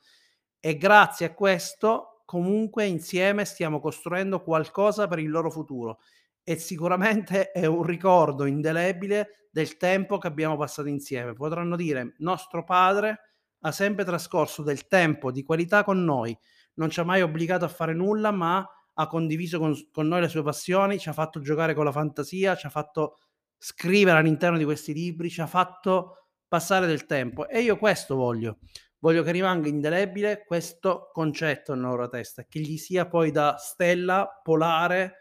e 0.60 0.76
grazie 0.76 1.26
a 1.26 1.34
questo 1.34 2.22
comunque 2.24 2.84
insieme 2.84 3.44
stiamo 3.44 3.80
costruendo 3.80 4.42
qualcosa 4.42 5.08
per 5.08 5.18
il 5.18 5.30
loro 5.30 5.50
futuro 5.50 5.98
e 6.44 6.56
sicuramente 6.56 7.50
è 7.50 7.66
un 7.66 7.82
ricordo 7.82 8.44
indelebile 8.44 9.48
del 9.50 9.76
tempo 9.76 10.18
che 10.18 10.28
abbiamo 10.28 10.56
passato 10.56 10.88
insieme. 10.88 11.32
Potranno 11.32 11.76
dire 11.76 12.14
nostro 12.18 12.64
padre 12.64 13.20
ha 13.60 13.72
sempre 13.72 14.04
trascorso 14.04 14.62
del 14.62 14.86
tempo 14.86 15.32
di 15.32 15.42
qualità 15.42 15.82
con 15.84 16.04
noi, 16.04 16.36
non 16.78 16.90
ci 16.90 17.00
ha 17.00 17.04
mai 17.04 17.22
obbligato 17.22 17.64
a 17.64 17.68
fare 17.68 17.92
nulla, 17.92 18.30
ma 18.30 18.66
ha 18.94 19.06
condiviso 19.06 19.58
con, 19.58 19.74
con 19.92 20.08
noi 20.08 20.22
le 20.22 20.28
sue 20.28 20.42
passioni, 20.42 20.98
ci 20.98 21.08
ha 21.08 21.12
fatto 21.12 21.40
giocare 21.40 21.74
con 21.74 21.84
la 21.84 21.92
fantasia, 21.92 22.56
ci 22.56 22.66
ha 22.66 22.70
fatto 22.70 23.18
scrivere 23.56 24.18
all'interno 24.18 24.56
di 24.56 24.64
questi 24.64 24.92
libri, 24.92 25.30
ci 25.30 25.40
ha 25.40 25.46
fatto 25.46 26.28
passare 26.48 26.86
del 26.86 27.06
tempo 27.06 27.48
e 27.48 27.60
io 27.60 27.76
questo 27.76 28.16
voglio. 28.16 28.58
Voglio 29.00 29.22
che 29.22 29.30
rimanga 29.30 29.68
indelebile 29.68 30.44
questo 30.44 31.10
concetto 31.12 31.74
nella 31.74 31.88
loro 31.88 32.08
testa, 32.08 32.44
che 32.44 32.58
gli 32.58 32.76
sia 32.76 33.06
poi 33.06 33.30
da 33.30 33.56
stella 33.56 34.40
polare 34.42 35.18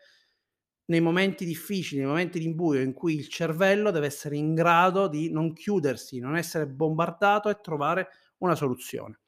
nei 0.86 1.02
momenti 1.02 1.46
difficili, 1.46 2.00
nei 2.00 2.10
momenti 2.10 2.40
di 2.40 2.54
buio 2.54 2.82
in 2.82 2.94
cui 2.94 3.16
il 3.16 3.28
cervello 3.28 3.92
deve 3.92 4.08
essere 4.08 4.36
in 4.36 4.56
grado 4.56 5.08
di 5.08 5.32
non 5.32 5.54
chiudersi, 5.54 6.20
non 6.20 6.38
essere 6.38 6.66
bombardato 6.66 7.50
e 7.50 7.60
trovare 7.62 8.08
una 8.38 8.56
soluzione. 8.56 9.20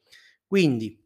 Quindi 0.44 1.00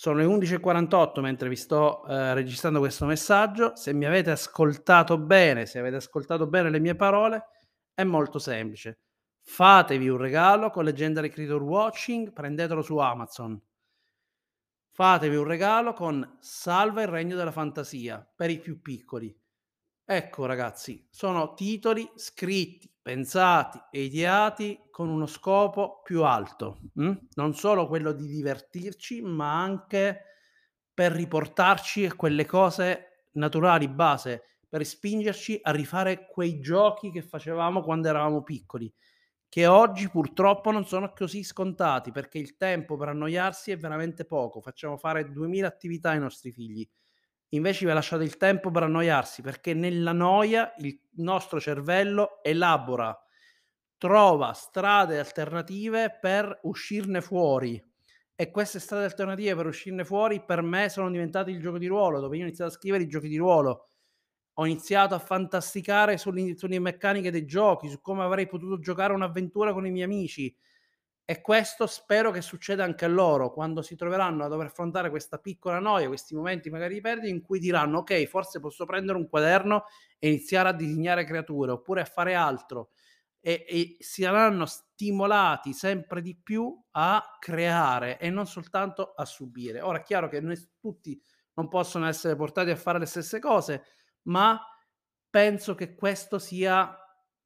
sono 0.00 0.16
le 0.16 0.24
11.48 0.24 1.20
mentre 1.20 1.50
vi 1.50 1.56
sto 1.56 2.06
eh, 2.06 2.32
registrando 2.32 2.78
questo 2.78 3.04
messaggio. 3.04 3.76
Se 3.76 3.92
mi 3.92 4.06
avete 4.06 4.30
ascoltato 4.30 5.18
bene, 5.18 5.66
se 5.66 5.78
avete 5.78 5.96
ascoltato 5.96 6.46
bene 6.46 6.70
le 6.70 6.80
mie 6.80 6.96
parole, 6.96 7.48
è 7.92 8.02
molto 8.02 8.38
semplice. 8.38 9.00
Fatevi 9.42 10.08
un 10.08 10.16
regalo 10.16 10.70
con 10.70 10.84
Legendary 10.84 11.28
Creator 11.28 11.62
Watching, 11.62 12.32
prendetelo 12.32 12.80
su 12.80 12.96
Amazon. 12.96 13.60
Fatevi 14.88 15.36
un 15.36 15.44
regalo 15.44 15.92
con 15.92 16.38
Salva 16.40 17.02
il 17.02 17.08
Regno 17.08 17.36
della 17.36 17.52
Fantasia 17.52 18.26
per 18.34 18.48
i 18.48 18.58
più 18.58 18.80
piccoli. 18.80 19.38
Ecco 20.12 20.44
ragazzi, 20.44 21.06
sono 21.08 21.54
titoli 21.54 22.10
scritti, 22.16 22.92
pensati 23.00 23.80
e 23.92 24.02
ideati 24.02 24.88
con 24.90 25.08
uno 25.08 25.26
scopo 25.26 26.00
più 26.02 26.24
alto, 26.24 26.80
mh? 26.94 27.12
non 27.34 27.54
solo 27.54 27.86
quello 27.86 28.10
di 28.12 28.26
divertirci, 28.26 29.22
ma 29.22 29.62
anche 29.62 30.22
per 30.92 31.12
riportarci 31.12 32.06
a 32.06 32.14
quelle 32.16 32.44
cose 32.44 33.26
naturali, 33.34 33.86
base, 33.88 34.42
per 34.68 34.84
spingerci 34.84 35.60
a 35.62 35.70
rifare 35.70 36.26
quei 36.26 36.58
giochi 36.58 37.12
che 37.12 37.22
facevamo 37.22 37.80
quando 37.80 38.08
eravamo 38.08 38.42
piccoli, 38.42 38.92
che 39.48 39.66
oggi 39.66 40.08
purtroppo 40.10 40.72
non 40.72 40.86
sono 40.86 41.12
così 41.12 41.44
scontati 41.44 42.10
perché 42.10 42.38
il 42.38 42.56
tempo 42.56 42.96
per 42.96 43.08
annoiarsi 43.08 43.70
è 43.70 43.76
veramente 43.76 44.24
poco, 44.24 44.60
facciamo 44.60 44.96
fare 44.96 45.30
2000 45.30 45.68
attività 45.68 46.10
ai 46.10 46.20
nostri 46.20 46.50
figli 46.52 46.88
Invece 47.50 47.84
vi 47.84 47.90
ha 47.90 47.94
lasciato 47.94 48.22
il 48.22 48.36
tempo 48.36 48.70
per 48.70 48.84
annoiarsi, 48.84 49.42
perché 49.42 49.74
nella 49.74 50.12
noia 50.12 50.72
il 50.78 50.98
nostro 51.16 51.60
cervello 51.60 52.42
elabora, 52.42 53.16
trova 53.98 54.52
strade 54.52 55.18
alternative 55.18 56.16
per 56.20 56.60
uscirne 56.62 57.20
fuori. 57.20 57.82
E 58.34 58.50
queste 58.50 58.78
strade 58.78 59.04
alternative 59.04 59.54
per 59.56 59.66
uscirne 59.66 60.04
fuori 60.04 60.42
per 60.44 60.62
me 60.62 60.88
sono 60.88 61.10
diventate 61.10 61.50
il 61.50 61.60
gioco 61.60 61.76
di 61.78 61.86
ruolo, 61.86 62.20
dove 62.20 62.36
io 62.36 62.44
ho 62.44 62.46
iniziato 62.46 62.70
a 62.70 62.74
scrivere 62.74 63.02
i 63.02 63.08
giochi 63.08 63.28
di 63.28 63.36
ruolo. 63.36 63.88
Ho 64.54 64.66
iniziato 64.66 65.14
a 65.14 65.18
fantasticare 65.18 66.16
sulle, 66.18 66.56
sulle 66.56 66.78
meccaniche 66.78 67.30
dei 67.30 67.44
giochi, 67.46 67.88
su 67.88 68.00
come 68.00 68.22
avrei 68.22 68.46
potuto 68.46 68.78
giocare 68.78 69.12
un'avventura 69.12 69.72
con 69.72 69.86
i 69.86 69.90
miei 69.90 70.04
amici 70.04 70.54
e 71.24 71.40
questo 71.40 71.86
spero 71.86 72.30
che 72.30 72.40
succeda 72.42 72.82
anche 72.82 73.04
a 73.04 73.08
loro 73.08 73.52
quando 73.52 73.82
si 73.82 73.94
troveranno 73.94 74.44
a 74.44 74.48
dover 74.48 74.66
affrontare 74.66 75.10
questa 75.10 75.38
piccola 75.38 75.78
noia, 75.78 76.08
questi 76.08 76.34
momenti 76.34 76.70
magari 76.70 76.94
di 76.94 77.00
perdita 77.00 77.28
in 77.32 77.40
cui 77.40 77.58
diranno 77.60 77.98
ok, 77.98 78.26
forse 78.26 78.58
posso 78.58 78.84
prendere 78.84 79.16
un 79.16 79.28
quaderno 79.28 79.84
e 80.18 80.28
iniziare 80.28 80.70
a 80.70 80.72
disegnare 80.72 81.24
creature 81.24 81.72
oppure 81.72 82.00
a 82.00 82.04
fare 82.04 82.34
altro 82.34 82.90
e, 83.40 83.64
e 83.68 83.96
saranno 84.00 84.66
stimolati 84.66 85.72
sempre 85.72 86.20
di 86.20 86.36
più 86.36 86.78
a 86.92 87.36
creare 87.38 88.18
e 88.18 88.30
non 88.30 88.46
soltanto 88.46 89.14
a 89.14 89.24
subire. 89.24 89.80
Ora 89.80 89.98
è 89.98 90.02
chiaro 90.02 90.28
che 90.28 90.40
noi 90.40 90.58
tutti 90.78 91.20
non 91.54 91.68
possono 91.68 92.06
essere 92.06 92.36
portati 92.36 92.70
a 92.70 92.76
fare 92.76 92.98
le 92.98 93.06
stesse 93.06 93.38
cose, 93.38 93.84
ma 94.22 94.60
penso 95.28 95.74
che 95.74 95.94
questo 95.94 96.38
sia 96.38 96.94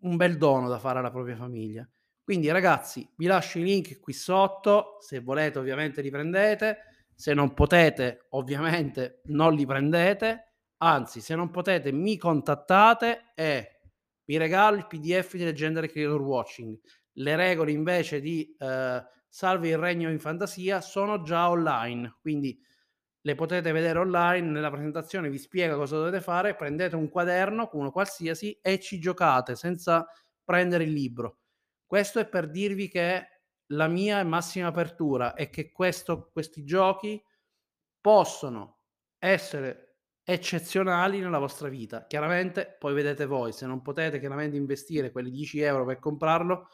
un 0.00 0.16
bel 0.16 0.36
dono 0.36 0.68
da 0.68 0.78
fare 0.78 0.98
alla 0.98 1.10
propria 1.10 1.36
famiglia. 1.36 1.88
Quindi 2.24 2.50
ragazzi, 2.50 3.06
vi 3.16 3.26
lascio 3.26 3.58
i 3.58 3.62
link 3.62 4.00
qui 4.00 4.14
sotto, 4.14 4.96
se 5.00 5.20
volete 5.20 5.58
ovviamente 5.58 6.00
li 6.00 6.08
prendete, 6.08 6.78
se 7.14 7.34
non 7.34 7.52
potete 7.52 8.28
ovviamente 8.30 9.20
non 9.24 9.52
li 9.52 9.66
prendete, 9.66 10.52
anzi 10.78 11.20
se 11.20 11.34
non 11.34 11.50
potete 11.50 11.92
mi 11.92 12.16
contattate 12.16 13.32
e 13.34 13.80
vi 14.24 14.38
regalo 14.38 14.76
il 14.76 14.86
pdf 14.86 15.36
di 15.36 15.44
Legendary 15.44 15.88
Creator 15.88 16.22
Watching. 16.22 16.80
Le 17.12 17.36
regole 17.36 17.72
invece 17.72 18.22
di 18.22 18.56
eh, 18.58 19.04
Salve 19.28 19.68
il 19.68 19.76
Regno 19.76 20.08
in 20.08 20.18
Fantasia 20.18 20.80
sono 20.80 21.20
già 21.20 21.50
online, 21.50 22.16
quindi 22.22 22.58
le 23.20 23.34
potete 23.34 23.70
vedere 23.70 23.98
online, 23.98 24.48
nella 24.48 24.70
presentazione 24.70 25.28
vi 25.28 25.38
spiega 25.38 25.76
cosa 25.76 25.98
dovete 25.98 26.22
fare, 26.22 26.56
prendete 26.56 26.96
un 26.96 27.10
quaderno, 27.10 27.68
uno 27.74 27.90
qualsiasi, 27.90 28.58
e 28.62 28.80
ci 28.80 28.98
giocate 28.98 29.56
senza 29.56 30.06
prendere 30.42 30.84
il 30.84 30.92
libro 30.92 31.40
questo 31.94 32.18
è 32.18 32.26
per 32.26 32.50
dirvi 32.50 32.88
che 32.88 33.24
la 33.66 33.86
mia 33.86 34.24
massima 34.24 34.66
apertura 34.66 35.34
è 35.34 35.48
che 35.48 35.70
questo, 35.70 36.28
questi 36.32 36.64
giochi 36.64 37.22
possono 38.00 38.80
essere 39.16 39.98
eccezionali 40.24 41.20
nella 41.20 41.38
vostra 41.38 41.68
vita. 41.68 42.04
Chiaramente 42.08 42.74
poi 42.80 42.94
vedete 42.94 43.26
voi, 43.26 43.52
se 43.52 43.66
non 43.66 43.80
potete 43.80 44.18
chiaramente 44.18 44.56
investire 44.56 45.12
quelli 45.12 45.30
10 45.30 45.60
euro 45.60 45.84
per 45.84 46.00
comprarlo, 46.00 46.66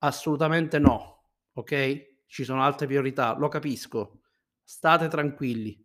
assolutamente 0.00 0.78
no, 0.78 1.30
ok? 1.54 2.26
Ci 2.26 2.44
sono 2.44 2.62
altre 2.62 2.86
priorità, 2.86 3.34
lo 3.38 3.48
capisco. 3.48 4.20
State 4.62 5.08
tranquilli, 5.08 5.82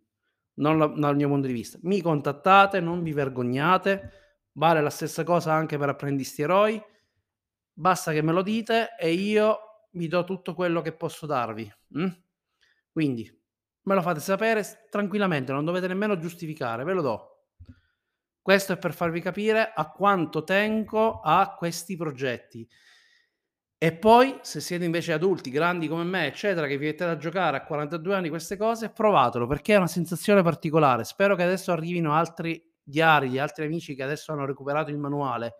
non 0.56 0.76
la, 0.76 0.86
dal 0.88 1.16
mio 1.16 1.28
punto 1.28 1.46
di 1.46 1.54
vista. 1.54 1.78
Mi 1.80 2.02
contattate, 2.02 2.80
non 2.80 3.02
vi 3.02 3.14
vergognate, 3.14 4.48
vale 4.52 4.82
la 4.82 4.90
stessa 4.90 5.24
cosa 5.24 5.54
anche 5.54 5.78
per 5.78 5.88
apprendisti 5.88 6.42
eroi 6.42 6.94
Basta 7.78 8.12
che 8.12 8.22
me 8.22 8.32
lo 8.32 8.40
dite 8.40 8.96
e 8.98 9.12
io 9.12 9.88
vi 9.90 10.08
do 10.08 10.24
tutto 10.24 10.54
quello 10.54 10.80
che 10.80 10.92
posso 10.92 11.26
darvi. 11.26 11.70
Mm? 11.98 12.08
Quindi 12.90 13.30
me 13.82 13.94
lo 13.94 14.00
fate 14.00 14.20
sapere 14.20 14.86
tranquillamente, 14.88 15.52
non 15.52 15.66
dovete 15.66 15.86
nemmeno 15.86 16.16
giustificare, 16.16 16.84
ve 16.84 16.92
lo 16.94 17.02
do. 17.02 17.30
Questo 18.40 18.72
è 18.72 18.78
per 18.78 18.94
farvi 18.94 19.20
capire 19.20 19.72
a 19.74 19.90
quanto 19.90 20.42
tengo 20.42 21.20
a 21.20 21.54
questi 21.54 21.96
progetti. 21.96 22.66
E 23.76 23.92
poi, 23.92 24.38
se 24.40 24.60
siete 24.60 24.86
invece 24.86 25.12
adulti, 25.12 25.50
grandi 25.50 25.86
come 25.86 26.04
me, 26.04 26.28
eccetera, 26.28 26.66
che 26.66 26.78
vi 26.78 26.86
mettete 26.86 27.10
a 27.10 27.18
giocare 27.18 27.58
a 27.58 27.64
42 27.64 28.14
anni 28.14 28.30
queste 28.30 28.56
cose, 28.56 28.88
provatelo 28.88 29.46
perché 29.46 29.74
è 29.74 29.76
una 29.76 29.86
sensazione 29.86 30.42
particolare. 30.42 31.04
Spero 31.04 31.36
che 31.36 31.42
adesso 31.42 31.72
arrivino 31.72 32.14
altri 32.14 32.72
diari, 32.82 33.38
altri 33.38 33.66
amici 33.66 33.94
che 33.94 34.02
adesso 34.02 34.32
hanno 34.32 34.46
recuperato 34.46 34.90
il 34.90 34.96
manuale 34.96 35.56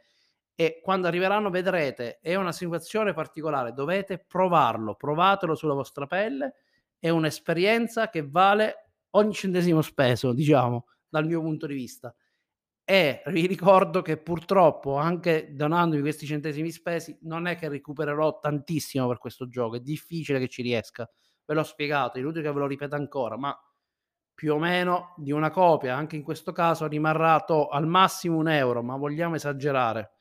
e 0.58 0.80
quando 0.82 1.06
arriveranno 1.06 1.50
vedrete, 1.50 2.18
è 2.20 2.34
una 2.34 2.50
situazione 2.50 3.12
particolare, 3.12 3.74
dovete 3.74 4.18
provarlo, 4.18 4.94
provatelo 4.94 5.54
sulla 5.54 5.74
vostra 5.74 6.06
pelle, 6.06 6.54
è 6.98 7.10
un'esperienza 7.10 8.08
che 8.08 8.26
vale 8.26 8.92
ogni 9.10 9.34
centesimo 9.34 9.82
speso, 9.82 10.32
diciamo, 10.32 10.86
dal 11.10 11.26
mio 11.26 11.42
punto 11.42 11.66
di 11.66 11.74
vista. 11.74 12.14
E 12.84 13.22
vi 13.26 13.46
ricordo 13.46 14.00
che 14.00 14.16
purtroppo, 14.16 14.96
anche 14.96 15.50
donandovi 15.52 16.00
questi 16.00 16.24
centesimi 16.24 16.70
spesi, 16.70 17.18
non 17.22 17.46
è 17.46 17.56
che 17.56 17.68
recupererò 17.68 18.38
tantissimo 18.38 19.06
per 19.08 19.18
questo 19.18 19.48
gioco, 19.48 19.76
è 19.76 19.80
difficile 19.80 20.38
che 20.38 20.48
ci 20.48 20.62
riesca. 20.62 21.06
Ve 21.44 21.54
l'ho 21.54 21.64
spiegato, 21.64 22.16
è 22.16 22.20
inutile 22.20 22.44
che 22.44 22.52
ve 22.52 22.60
lo 22.60 22.66
ripeta 22.66 22.96
ancora, 22.96 23.36
ma 23.36 23.54
più 24.32 24.54
o 24.54 24.58
meno 24.58 25.14
di 25.18 25.32
una 25.32 25.50
copia, 25.50 25.96
anche 25.96 26.16
in 26.16 26.22
questo 26.22 26.52
caso 26.52 26.86
rimarrà 26.86 27.40
to- 27.40 27.68
al 27.68 27.86
massimo 27.86 28.38
un 28.38 28.48
euro, 28.48 28.82
ma 28.82 28.96
vogliamo 28.96 29.34
esagerare 29.34 30.15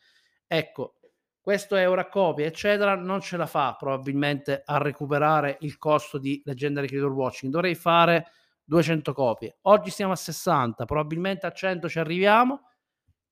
Ecco, 0.48 0.96
questo 1.42 1.76
Euracopia, 1.76 2.46
eccetera, 2.46 2.96
non 2.96 3.22
ce 3.22 3.38
la 3.38 3.46
fa 3.46 3.76
probabilmente 3.78 4.62
a 4.66 4.78
recuperare 4.78 5.58
il 5.62 5.78
costo 5.78 6.18
di 6.18 6.42
Legendary 6.46 6.88
Creator 6.88 7.12
Watching. 7.12 7.52
Dovrei 7.52 7.76
fare 7.76 8.28
200 8.64 9.14
copie. 9.14 9.58
Oggi 9.64 9.90
siamo 9.92 10.12
a 10.14 10.16
60, 10.16 10.86
probabilmente 10.86 11.46
a 11.46 11.52
100 11.52 11.90
ci 11.90 12.00
arriviamo. 12.00 12.62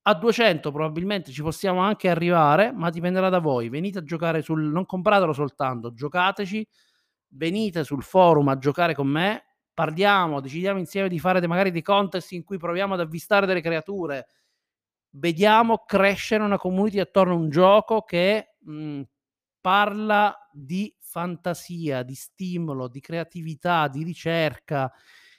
A 0.06 0.14
200 0.14 0.70
probabilmente 0.70 1.32
ci 1.32 1.42
possiamo 1.42 1.80
anche 1.80 2.08
arrivare, 2.10 2.72
ma 2.72 2.90
dipenderà 2.90 3.28
da 3.30 3.38
voi. 3.38 3.68
Venite 3.68 3.98
a 4.00 4.02
giocare 4.02 4.42
sul 4.42 4.62
non 4.62 4.84
compratelo 4.86 5.32
soltanto, 5.32 5.92
giocateci. 5.94 6.66
Venite 7.28 7.84
sul 7.84 8.02
forum 8.02 8.48
a 8.48 8.58
giocare 8.58 8.94
con 8.94 9.08
me, 9.08 9.44
parliamo, 9.74 10.40
decidiamo 10.40 10.78
insieme 10.78 11.08
di 11.08 11.18
fare 11.18 11.44
magari 11.46 11.70
dei 11.72 11.82
contest 11.82 12.32
in 12.32 12.44
cui 12.44 12.58
proviamo 12.58 12.94
ad 12.94 13.00
avvistare 13.00 13.46
delle 13.46 13.60
creature. 13.60 14.26
Vediamo 15.16 15.84
crescere 15.86 16.42
una 16.42 16.58
community 16.58 16.98
attorno 16.98 17.34
a 17.34 17.36
un 17.36 17.48
gioco 17.48 18.02
che 18.02 18.56
mh, 18.58 19.02
parla 19.60 20.36
di 20.52 20.92
fantasia, 20.98 22.02
di 22.02 22.14
stimolo, 22.14 22.88
di 22.88 22.98
creatività, 23.00 23.86
di 23.86 24.02
ricerca, 24.02 24.92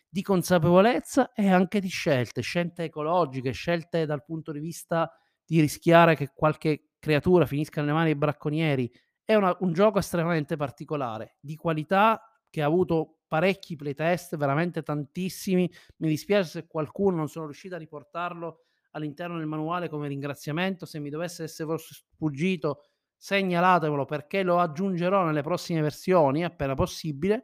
di 0.08 0.22
consapevolezza 0.22 1.34
e 1.34 1.50
anche 1.50 1.82
di 1.82 1.90
scelte, 1.90 2.40
scelte 2.40 2.84
ecologiche, 2.84 3.52
scelte 3.52 4.06
dal 4.06 4.24
punto 4.24 4.54
di 4.54 4.60
vista 4.60 5.12
di 5.44 5.60
rischiare 5.60 6.16
che 6.16 6.32
qualche 6.34 6.92
creatura 6.98 7.46
finisca 7.46 7.82
nelle 7.82 7.92
mani 7.94 8.06
dei 8.06 8.16
bracconieri. 8.16 8.90
È 9.26 9.36
una, 9.36 9.54
un 9.60 9.74
gioco 9.74 10.00
estremamente 10.00 10.56
particolare, 10.56 11.36
di 11.42 11.58
qualità, 11.58 12.22
che 12.50 12.62
ha 12.62 12.66
avuto 12.66 13.18
parecchi 13.28 13.76
playtest, 13.76 14.38
veramente 14.38 14.84
tantissimi. 14.84 15.70
Mi 15.98 16.08
dispiace 16.08 16.50
se 16.50 16.68
qualcuno 16.68 17.18
non 17.18 17.28
sono 17.28 17.46
riuscito 17.46 17.76
a 17.76 17.80
riportarlo 17.80 18.65
all'interno 18.96 19.38
del 19.38 19.46
manuale 19.46 19.90
come 19.90 20.08
ringraziamento. 20.08 20.86
Se 20.86 21.00
mi 21.00 21.10
dovesse 21.10 21.44
essere 21.44 21.78
sfuggito, 21.78 22.84
segnalatemelo 23.18 24.06
perché 24.06 24.44
lo 24.44 24.60
aggiungerò 24.60 25.24
nelle 25.26 25.42
prossime 25.42 25.82
versioni 25.82 26.44
appena 26.44 26.74
possibile 26.74 27.44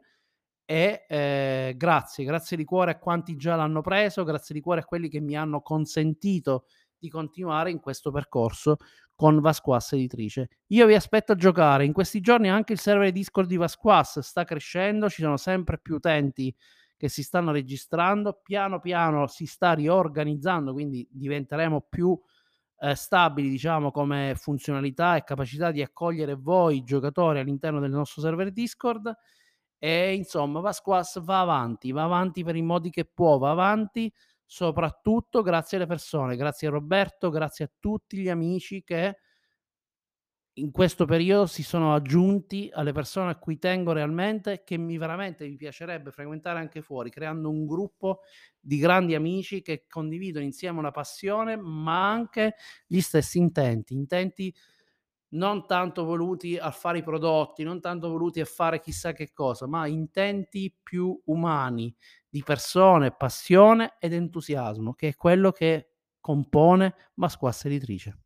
e 0.64 1.04
eh, 1.08 1.74
grazie, 1.76 2.24
grazie 2.24 2.56
di 2.56 2.64
cuore 2.64 2.92
a 2.92 2.98
quanti 2.98 3.36
già 3.36 3.56
l'hanno 3.56 3.80
preso, 3.80 4.24
grazie 4.24 4.54
di 4.54 4.60
cuore 4.60 4.80
a 4.80 4.84
quelli 4.84 5.08
che 5.08 5.20
mi 5.20 5.36
hanno 5.36 5.60
consentito 5.60 6.66
di 6.98 7.08
continuare 7.08 7.70
in 7.70 7.80
questo 7.80 8.10
percorso 8.10 8.76
con 9.14 9.40
Vasquas 9.40 9.92
Editrice. 9.92 10.48
Io 10.68 10.86
vi 10.86 10.94
aspetto 10.94 11.32
a 11.32 11.36
giocare, 11.36 11.84
in 11.84 11.92
questi 11.92 12.20
giorni 12.20 12.48
anche 12.48 12.72
il 12.72 12.78
server 12.78 13.10
Discord 13.10 13.48
di 13.48 13.56
Vasquas 13.56 14.20
sta 14.20 14.44
crescendo, 14.44 15.10
ci 15.10 15.22
sono 15.22 15.36
sempre 15.36 15.78
più 15.78 15.96
utenti 15.96 16.54
che 17.02 17.08
si 17.08 17.24
stanno 17.24 17.50
registrando, 17.50 18.38
piano 18.44 18.78
piano 18.78 19.26
si 19.26 19.44
sta 19.44 19.72
riorganizzando, 19.72 20.72
quindi 20.72 21.04
diventeremo 21.10 21.80
più 21.88 22.16
eh, 22.78 22.94
stabili, 22.94 23.48
diciamo, 23.48 23.90
come 23.90 24.34
funzionalità 24.36 25.16
e 25.16 25.24
capacità 25.24 25.72
di 25.72 25.82
accogliere 25.82 26.34
voi 26.34 26.84
giocatori 26.84 27.40
all'interno 27.40 27.80
del 27.80 27.90
nostro 27.90 28.22
server 28.22 28.52
Discord. 28.52 29.12
E 29.78 30.14
insomma, 30.14 30.60
Vasquas 30.60 31.20
va 31.24 31.40
avanti, 31.40 31.90
va 31.90 32.04
avanti 32.04 32.44
per 32.44 32.54
i 32.54 32.62
modi 32.62 32.90
che 32.90 33.04
può, 33.04 33.36
va 33.36 33.50
avanti 33.50 34.12
soprattutto 34.46 35.42
grazie 35.42 35.78
alle 35.78 35.88
persone, 35.88 36.36
grazie 36.36 36.68
a 36.68 36.70
Roberto, 36.70 37.30
grazie 37.30 37.64
a 37.64 37.70
tutti 37.80 38.16
gli 38.18 38.28
amici 38.28 38.84
che 38.84 39.18
in 40.54 40.70
questo 40.70 41.06
periodo 41.06 41.46
si 41.46 41.62
sono 41.62 41.94
aggiunti 41.94 42.68
alle 42.72 42.92
persone 42.92 43.30
a 43.30 43.36
cui 43.38 43.58
tengo 43.58 43.92
realmente, 43.92 44.62
che 44.64 44.76
mi 44.76 44.98
veramente 44.98 45.46
mi 45.48 45.56
piacerebbe 45.56 46.10
frequentare 46.10 46.58
anche 46.58 46.82
fuori, 46.82 47.10
creando 47.10 47.48
un 47.48 47.64
gruppo 47.66 48.20
di 48.60 48.76
grandi 48.78 49.14
amici 49.14 49.62
che 49.62 49.86
condividono 49.88 50.44
insieme 50.44 50.78
una 50.78 50.90
passione, 50.90 51.56
ma 51.56 52.10
anche 52.10 52.54
gli 52.86 53.00
stessi 53.00 53.38
intenti, 53.38 53.94
intenti 53.94 54.54
non 55.32 55.66
tanto 55.66 56.04
voluti 56.04 56.58
a 56.58 56.70
fare 56.70 56.98
i 56.98 57.02
prodotti, 57.02 57.62
non 57.62 57.80
tanto 57.80 58.10
voluti 58.10 58.40
a 58.40 58.44
fare 58.44 58.80
chissà 58.80 59.12
che 59.12 59.32
cosa, 59.32 59.66
ma 59.66 59.86
intenti 59.86 60.74
più 60.82 61.18
umani 61.26 61.94
di 62.28 62.42
persone, 62.42 63.12
passione 63.16 63.96
ed 63.98 64.12
entusiasmo, 64.12 64.92
che 64.92 65.08
è 65.08 65.14
quello 65.14 65.50
che 65.50 65.92
compone 66.20 66.94
Masquassa 67.14 67.68
Editrice. 67.68 68.18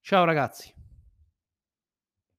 Ciao 0.00 0.24
ragazzi. 0.24 0.83